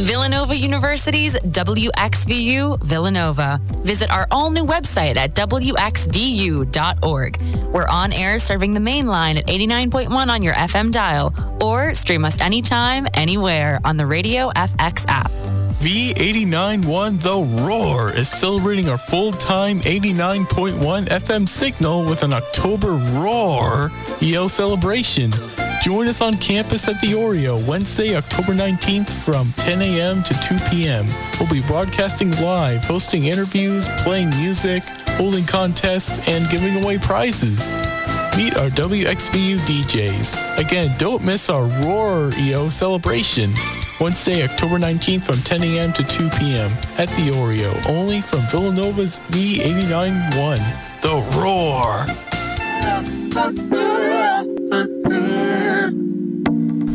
Villanova 0.01 0.53
University's 0.53 1.39
WXVU 1.39 2.83
Villanova. 2.83 3.61
Visit 3.83 4.11
our 4.11 4.27
all 4.29 4.51
new 4.51 4.65
website 4.65 5.15
at 5.15 5.33
WXVU.org. 5.33 7.41
We're 7.71 7.87
on 7.87 8.11
air 8.11 8.37
serving 8.37 8.73
the 8.73 8.81
main 8.81 9.07
line 9.07 9.37
at 9.37 9.47
89.1 9.47 10.27
on 10.27 10.43
your 10.43 10.55
FM 10.55 10.91
dial, 10.91 11.33
or 11.63 11.95
stream 11.95 12.25
us 12.25 12.41
anytime, 12.41 13.07
anywhere 13.13 13.79
on 13.85 13.95
the 13.95 14.05
Radio 14.05 14.51
FX 14.57 15.05
app. 15.07 15.31
V89.1 15.79 17.21
The 17.21 17.63
Roar 17.63 18.11
is 18.11 18.27
celebrating 18.27 18.89
our 18.89 18.97
full 18.97 19.31
time 19.31 19.79
89.1 19.79 21.05
FM 21.05 21.47
signal 21.47 22.03
with 22.03 22.23
an 22.23 22.33
October 22.33 22.95
Roar 23.13 23.89
EO 24.21 24.47
celebration. 24.47 25.31
Join 25.81 26.07
us 26.07 26.21
on 26.21 26.35
campus 26.37 26.87
at 26.87 27.01
the 27.01 27.13
Oreo 27.13 27.67
Wednesday, 27.67 28.15
October 28.15 28.53
19th 28.53 29.09
from 29.09 29.51
10 29.57 29.81
a.m. 29.81 30.21
to 30.21 30.33
2 30.35 30.55
p.m. 30.69 31.07
We'll 31.39 31.49
be 31.49 31.63
broadcasting 31.65 32.29
live, 32.39 32.83
hosting 32.83 33.25
interviews, 33.25 33.87
playing 34.03 34.29
music, 34.29 34.83
holding 35.17 35.43
contests, 35.45 36.19
and 36.27 36.47
giving 36.51 36.83
away 36.83 36.99
prizes. 36.99 37.71
Meet 38.37 38.57
our 38.57 38.69
WXVU 38.69 39.57
DJs. 39.57 40.59
Again, 40.59 40.95
don't 40.99 41.25
miss 41.25 41.49
our 41.49 41.65
Roar 41.83 42.29
EO 42.37 42.69
celebration. 42.69 43.49
Wednesday, 43.99 44.43
October 44.43 44.77
19th 44.77 45.23
from 45.23 45.37
10 45.37 45.63
a.m. 45.63 45.93
to 45.93 46.03
2 46.03 46.29
p.m. 46.37 46.71
at 46.99 47.09
the 47.09 47.31
Oreo, 47.33 47.89
only 47.89 48.21
from 48.21 48.41
Villanova's 48.41 49.19
V89.1. 49.31 50.59
The 51.01 51.15
Roar. 51.41 52.05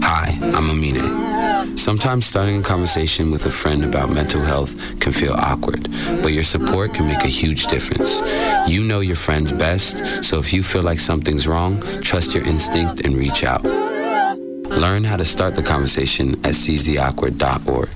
Hi, 0.09 0.39
I'm 0.55 0.71
Amine. 0.71 1.77
Sometimes 1.77 2.27
starting 2.27 2.61
a 2.61 2.63
conversation 2.63 3.33
with 3.33 3.45
a 3.47 3.51
friend 3.51 3.85
about 3.85 4.09
mental 4.09 4.41
health 4.41 5.01
can 5.01 5.13
feel 5.13 5.33
awkward, 5.33 5.89
but 6.23 6.33
your 6.33 6.45
support 6.45 6.95
can 6.95 7.09
make 7.09 7.25
a 7.25 7.29
huge 7.29 7.67
difference. 7.67 8.23
You 8.71 8.85
know 8.85 9.01
your 9.01 9.17
friends 9.17 9.51
best, 9.51 10.23
so 10.23 10.39
if 10.39 10.53
you 10.53 10.63
feel 10.63 10.85
like 10.85 11.01
something's 11.01 11.49
wrong, 11.49 11.83
trust 12.03 12.37
your 12.37 12.45
instinct 12.45 13.01
and 13.01 13.17
reach 13.17 13.43
out. 13.43 13.65
Learn 13.65 15.03
how 15.03 15.17
to 15.17 15.25
start 15.25 15.57
the 15.57 15.63
conversation 15.65 16.35
at 16.45 16.55
seizetheawkward.org. 16.55 17.91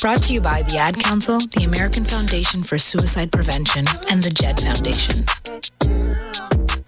Brought 0.00 0.22
to 0.22 0.32
you 0.32 0.40
by 0.40 0.62
the 0.62 0.78
Ad 0.78 0.96
Council, 1.00 1.40
the 1.40 1.64
American 1.64 2.04
Foundation 2.04 2.62
for 2.62 2.78
Suicide 2.78 3.32
Prevention, 3.32 3.84
and 4.10 4.22
the 4.22 4.30
JED 4.30 4.60
Foundation. 4.60 5.26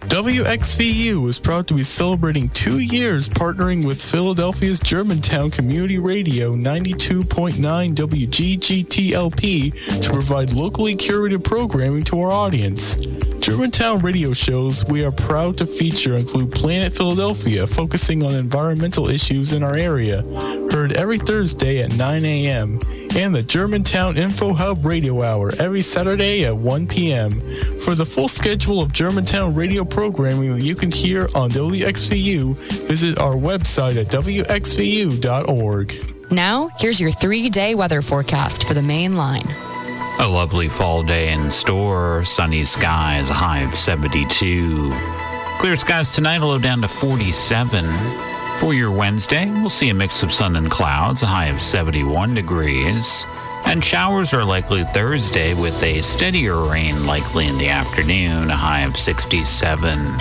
WXVU 0.09 1.29
is 1.29 1.39
proud 1.39 1.67
to 1.67 1.75
be 1.75 1.83
celebrating 1.83 2.49
two 2.51 2.79
years 2.79 3.29
partnering 3.29 3.85
with 3.85 4.01
Philadelphia's 4.01 4.79
Germantown 4.79 5.51
Community 5.51 5.99
Radio 5.99 6.55
92.9 6.55 7.57
WGGTLP 7.95 9.73
to 10.03 10.11
provide 10.11 10.53
locally 10.53 10.95
curated 10.95 11.43
programming 11.43 12.03
to 12.05 12.21
our 12.21 12.31
audience. 12.31 12.97
Germantown 13.41 13.99
radio 13.99 14.33
shows 14.33 14.85
we 14.87 15.05
are 15.05 15.13
proud 15.13 15.59
to 15.59 15.67
feature 15.67 16.17
include 16.17 16.53
Planet 16.53 16.93
Philadelphia, 16.93 17.67
focusing 17.67 18.23
on 18.23 18.33
environmental 18.33 19.09
issues 19.09 19.53
in 19.53 19.63
our 19.63 19.75
area, 19.75 20.23
heard 20.71 20.93
every 20.93 21.19
Thursday 21.19 21.83
at 21.83 21.97
9 21.97 22.25
a.m., 22.25 22.79
and 23.17 23.35
the 23.35 23.43
Germantown 23.43 24.17
Info 24.19 24.53
Hub 24.53 24.85
Radio 24.85 25.23
Hour 25.23 25.51
every 25.59 25.81
Saturday 25.81 26.45
at 26.45 26.57
1 26.57 26.87
p.m. 26.87 27.31
For 27.81 27.95
the 27.95 28.05
full 28.05 28.29
schedule 28.29 28.83
of 28.83 28.93
Germantown 28.93 29.55
radio 29.55 29.85
programming 29.85 30.55
that 30.55 30.63
you 30.63 30.75
can 30.75 30.91
hear 30.91 31.23
on 31.35 31.49
WXVU, 31.51 32.59
visit 32.87 33.19
our 33.19 33.35
website 33.35 33.97
at 33.97 34.07
WXVU.org. 34.09 36.05
Now, 36.31 36.69
here's 36.79 37.01
your 37.01 37.11
three 37.11 37.49
day 37.49 37.75
weather 37.75 38.03
forecast 38.03 38.65
for 38.69 38.75
the 38.75 38.83
main 38.83 39.17
line. 39.17 39.47
A 40.19 40.27
lovely 40.27 40.69
fall 40.69 41.03
day 41.03 41.33
in 41.33 41.51
store. 41.51 42.23
Sunny 42.25 42.65
skies, 42.65 43.29
high 43.31 43.61
of 43.61 43.75
72. 43.75 44.93
Clear 45.59 45.77
skies 45.77 46.11
tonight, 46.11 46.43
a 46.43 46.47
low 46.47 46.59
down 46.59 46.83
to 46.83 46.89
47. 46.89 48.36
For 48.61 48.73
your 48.73 48.91
Wednesday, 48.91 49.51
we'll 49.51 49.69
see 49.69 49.91
a 49.91 49.95
mix 49.95 50.23
of 50.23 50.33
sun 50.33 50.57
and 50.57 50.71
clouds, 50.71 51.23
a 51.23 51.27
high 51.27 51.49
of 51.49 51.61
71 51.61 52.35
degrees. 52.35 53.27
And 53.67 53.85
showers 53.85 54.33
are 54.33 54.45
likely 54.45 54.85
Thursday 54.85 55.53
with 55.53 55.81
a 55.83 56.01
steadier 56.01 56.57
rain 56.71 57.07
likely 57.07 57.49
in 57.49 57.59
the 57.59 57.69
afternoon, 57.69 58.51
a 58.51 58.57
high 58.57 58.83
of 58.83 58.97
67. 58.97 60.17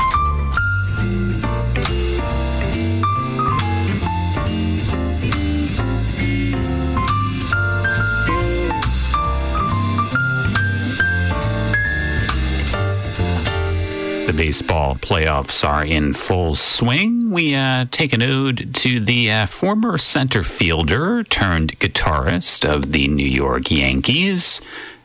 Baseball 14.35 14.95
playoffs 14.95 15.67
are 15.67 15.85
in 15.85 16.13
full 16.13 16.55
swing. 16.55 17.31
We 17.31 17.55
uh, 17.55 17.85
take 17.91 18.13
an 18.13 18.21
ode 18.21 18.73
to 18.75 18.99
the 18.99 19.31
uh, 19.31 19.45
former 19.45 19.97
center 19.97 20.43
fielder 20.43 21.23
turned 21.23 21.79
guitarist 21.79 22.69
of 22.69 22.91
the 22.91 23.07
New 23.07 23.27
York 23.27 23.71
Yankees, 23.71 24.61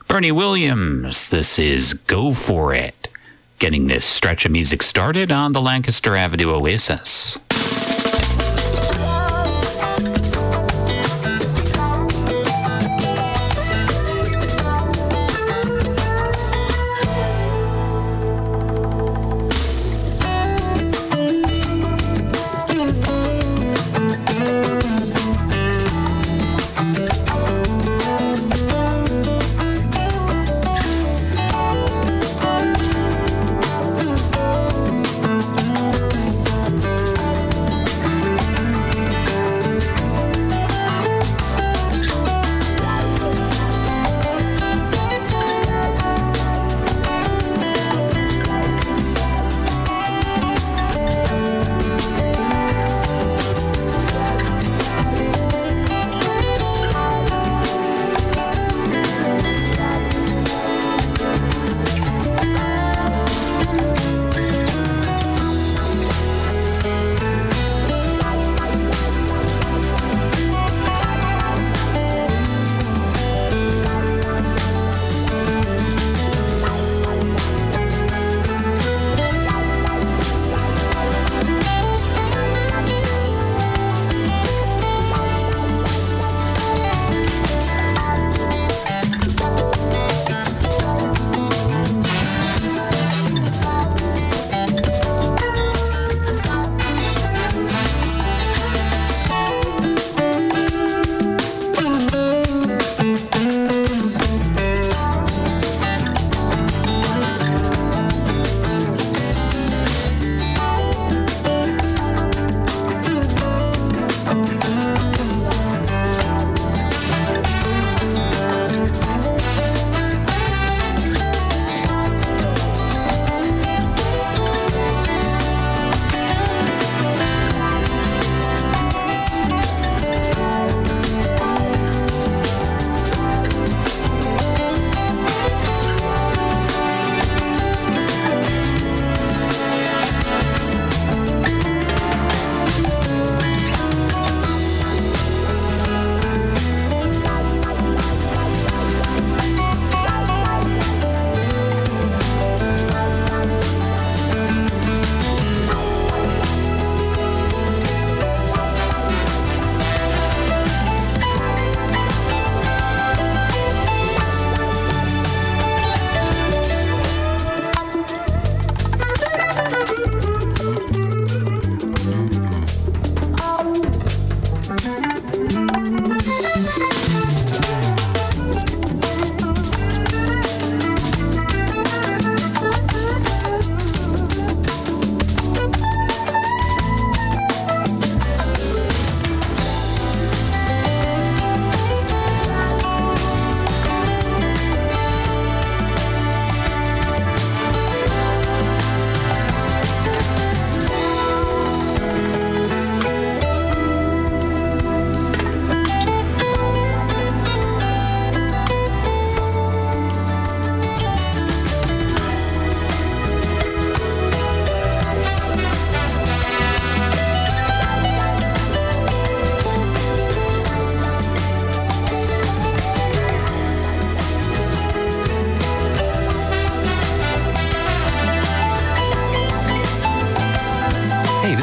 Bernie 0.08 0.32
Williams. 0.32 1.28
This 1.28 1.58
is 1.58 1.94
Go 1.94 2.32
For 2.32 2.74
It. 2.74 3.08
Getting 3.58 3.86
this 3.86 4.04
stretch 4.04 4.44
of 4.44 4.52
music 4.52 4.82
started 4.82 5.30
on 5.30 5.52
the 5.52 5.60
Lancaster 5.60 6.16
Avenue 6.16 6.50
Oasis. 6.50 7.38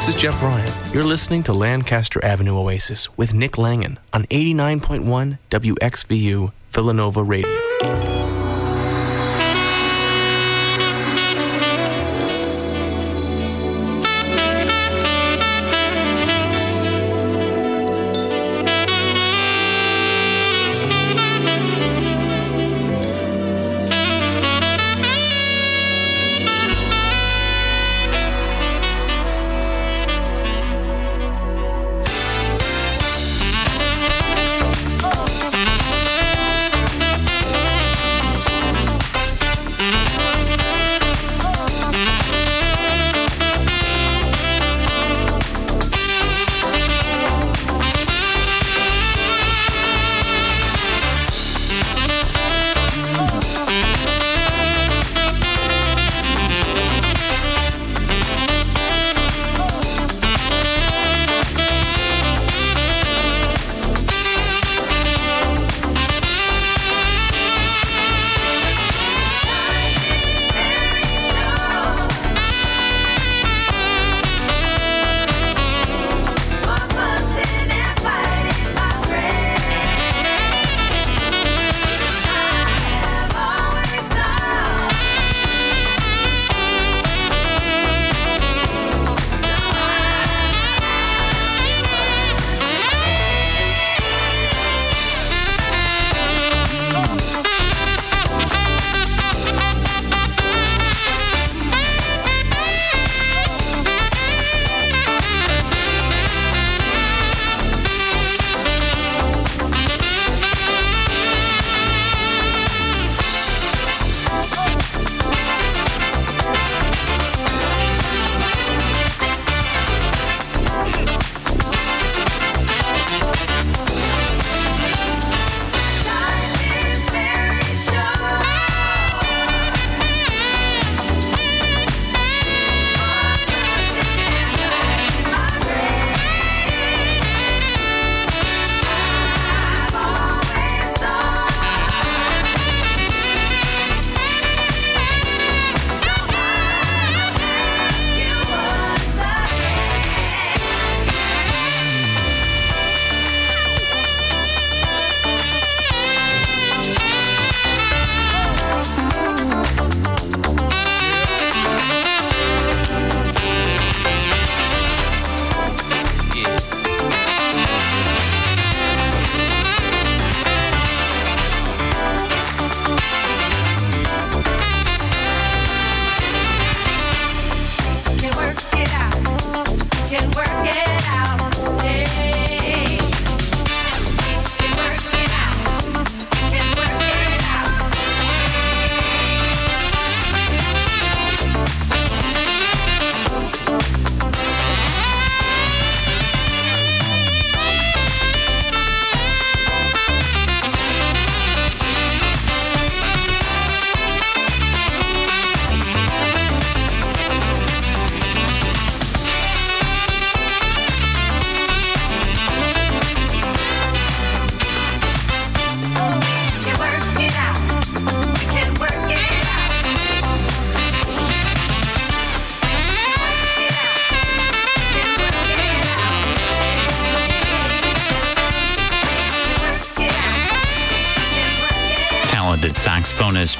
This 0.08 0.16
is 0.16 0.22
Jeff 0.22 0.42
Ryan. 0.42 0.94
You're 0.94 1.04
listening 1.04 1.44
to 1.44 1.54
Lancaster 1.54 2.24
Avenue 2.24 2.58
Oasis 2.58 3.16
with 3.18 3.34
Nick 3.34 3.58
Langan 3.58 4.00
on 4.14 4.24
89.1 4.26 5.38
WXVU 5.50 6.52
Villanova 6.70 7.24
Radio. 7.24 8.17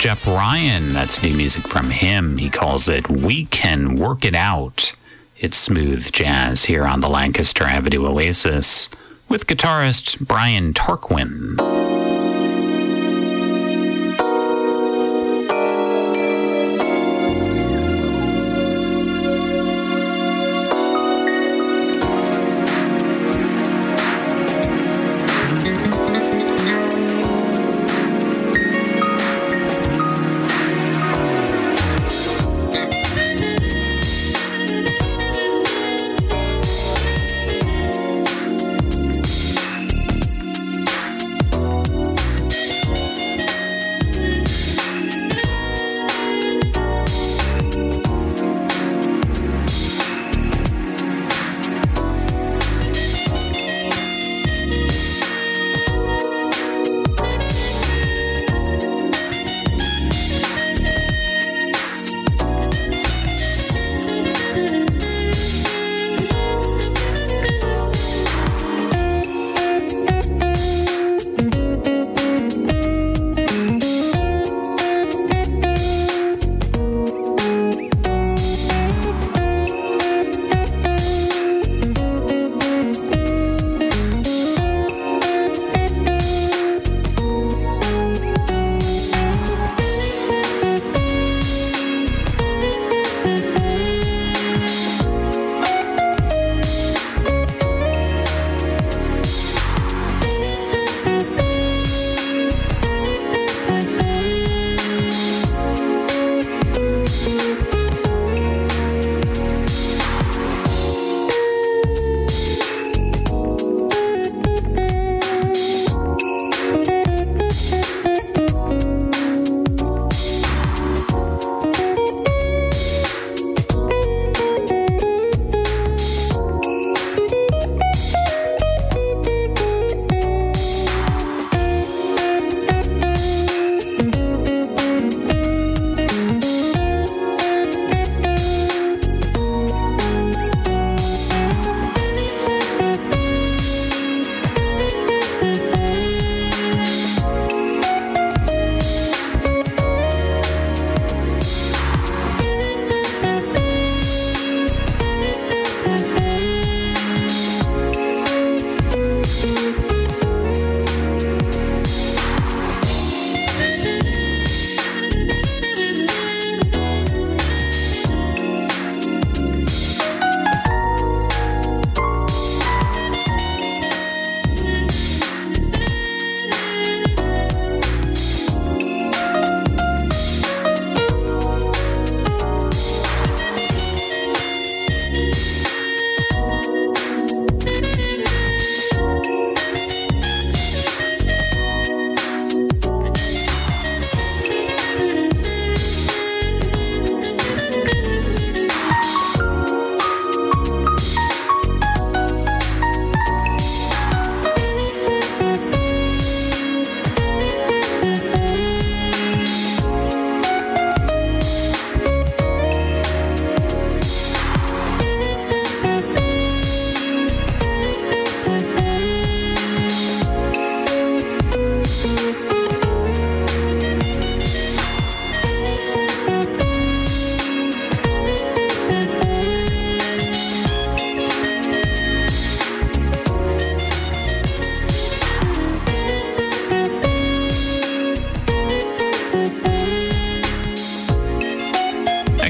Jeff 0.08 0.26
Ryan. 0.26 0.94
That's 0.94 1.22
new 1.22 1.36
music 1.36 1.68
from 1.68 1.90
him. 1.90 2.38
He 2.38 2.50
calls 2.50 2.88
it 2.88 3.10
We 3.10 3.44
Can 3.44 3.96
Work 3.98 4.24
It 4.24 4.36
Out. 4.36 4.94
It's 5.38 5.58
smooth 5.58 6.14
jazz 6.14 6.64
here 6.64 6.86
on 6.86 7.02
the 7.02 7.10
Lancaster 7.10 7.66
Avenue 7.66 8.06
Oasis 8.06 8.90
with 9.28 9.48
guitarist 9.48 10.26
Brian 10.26 10.72
Tarquin. 10.72 11.77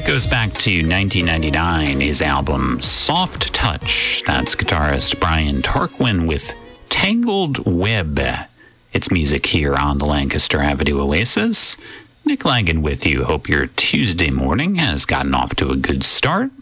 Back 0.08 0.50
to 0.52 0.70
1999, 0.70 2.00
his 2.00 2.22
album 2.22 2.80
Soft 2.80 3.52
Touch. 3.52 4.22
That's 4.26 4.54
guitarist 4.54 5.20
Brian 5.20 5.56
Tarquin 5.56 6.26
with 6.26 6.86
Tangled 6.88 7.58
Web. 7.66 8.18
It's 8.94 9.10
music 9.10 9.44
here 9.44 9.74
on 9.74 9.98
the 9.98 10.06
Lancaster 10.06 10.62
Avenue 10.62 11.02
Oasis. 11.02 11.76
Nick 12.24 12.46
Langan 12.46 12.80
with 12.80 13.04
you. 13.04 13.24
Hope 13.24 13.50
your 13.50 13.66
Tuesday 13.66 14.30
morning 14.30 14.76
has 14.76 15.04
gotten 15.04 15.34
off 15.34 15.54
to 15.56 15.68
a 15.68 15.76
good 15.76 16.02
start. 16.02 16.52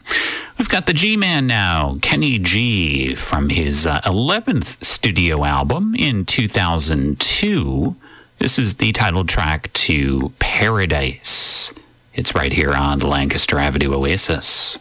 We've 0.59 0.69
got 0.69 0.87
the 0.87 0.93
G 0.93 1.17
Man 1.17 1.47
now, 1.47 1.99
Kenny 2.03 2.41
G, 2.41 3.15
from 3.15 3.51
his 3.51 3.87
uh, 3.87 4.01
11th 4.01 4.83
studio 4.83 5.45
album 5.45 5.95
in 5.95 6.25
2002. 6.25 7.97
This 8.41 8.59
is 8.59 8.75
the 8.75 8.91
title 8.91 9.25
track 9.25 9.73
to 9.75 10.33
Paradise. 10.41 11.73
It's 12.17 12.35
right 12.35 12.51
here 12.51 12.73
on 12.73 12.99
the 12.99 13.07
Lancaster 13.07 13.59
Avenue 13.59 13.93
Oasis. 13.93 14.79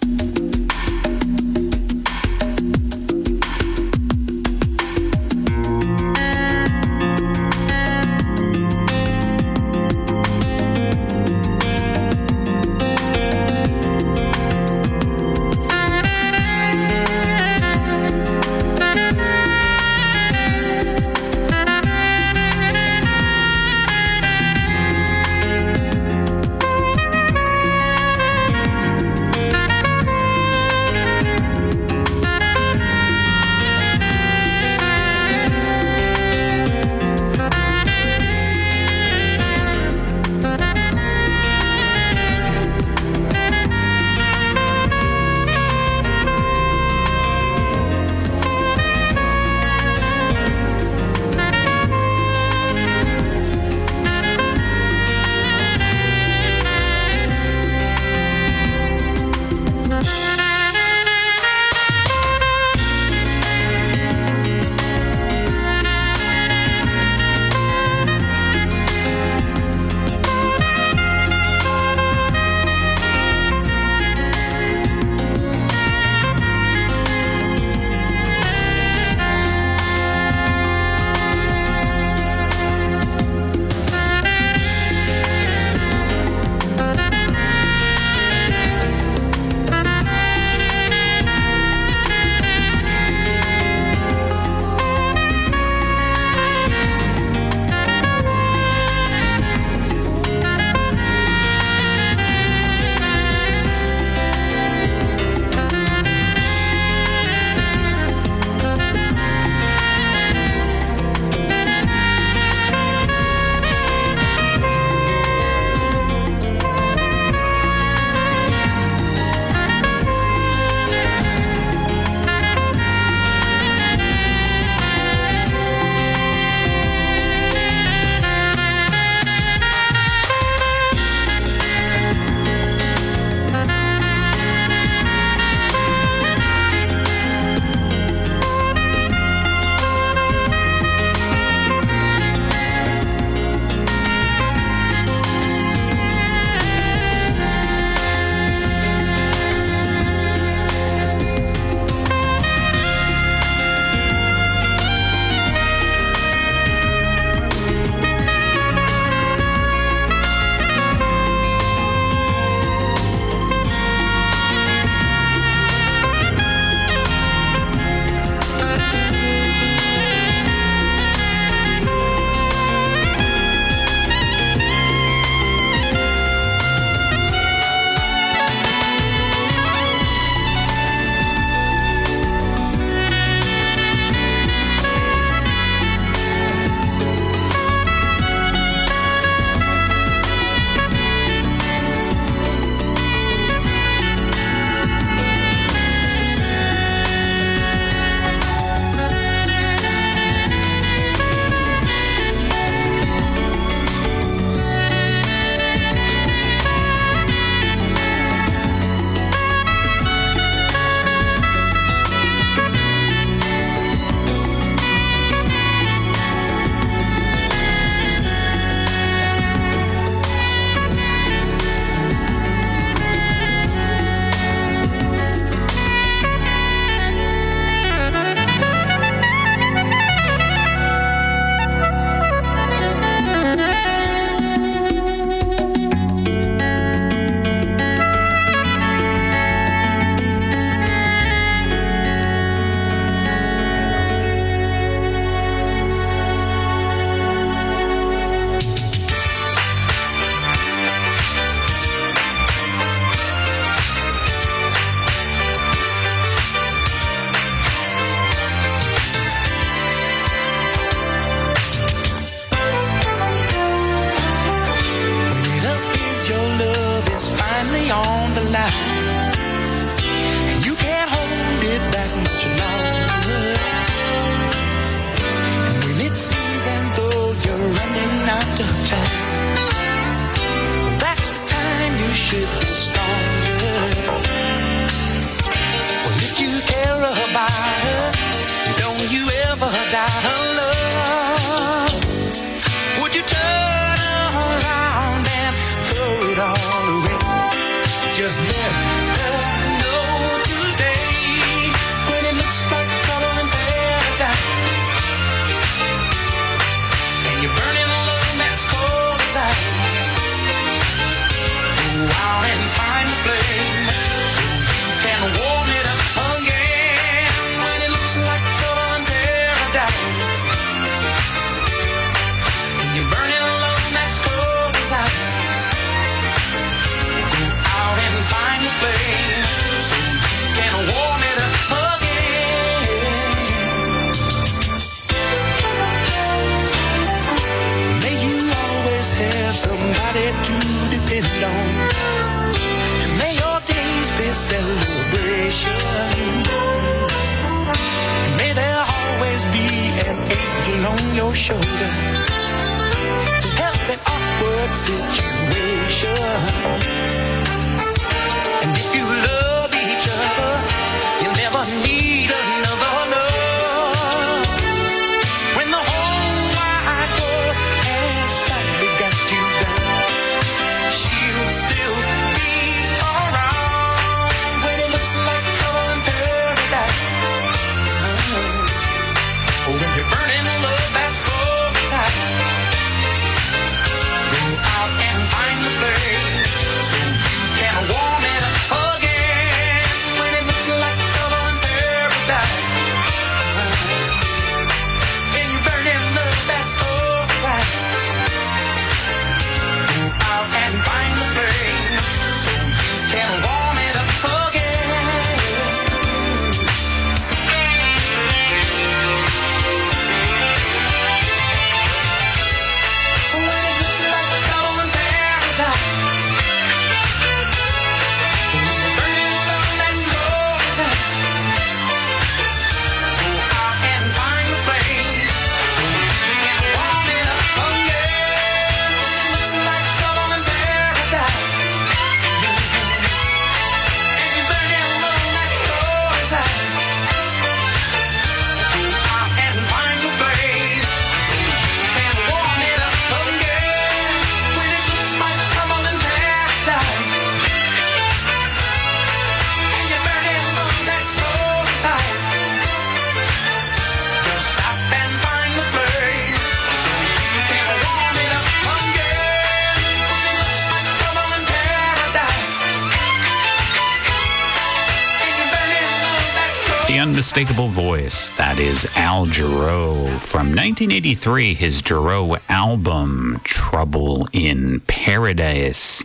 unmistakable 467.16 467.70
voice. 467.70 468.30
That 468.32 468.60
is 468.60 468.86
Al 468.98 469.26
Jarreau 469.26 470.20
from 470.20 470.48
1983, 470.48 471.54
his 471.54 471.82
Jarreau 471.82 472.38
album, 472.50 473.40
Trouble 473.46 474.28
in 474.34 474.82
Paradise. 474.82 476.04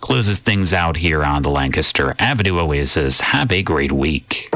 Closes 0.00 0.40
things 0.40 0.72
out 0.72 0.96
here 0.96 1.22
on 1.22 1.42
the 1.42 1.50
Lancaster 1.50 2.14
Avenue 2.18 2.58
Oasis. 2.58 3.20
Have 3.20 3.52
a 3.52 3.62
great 3.62 3.92
week. 3.92 4.50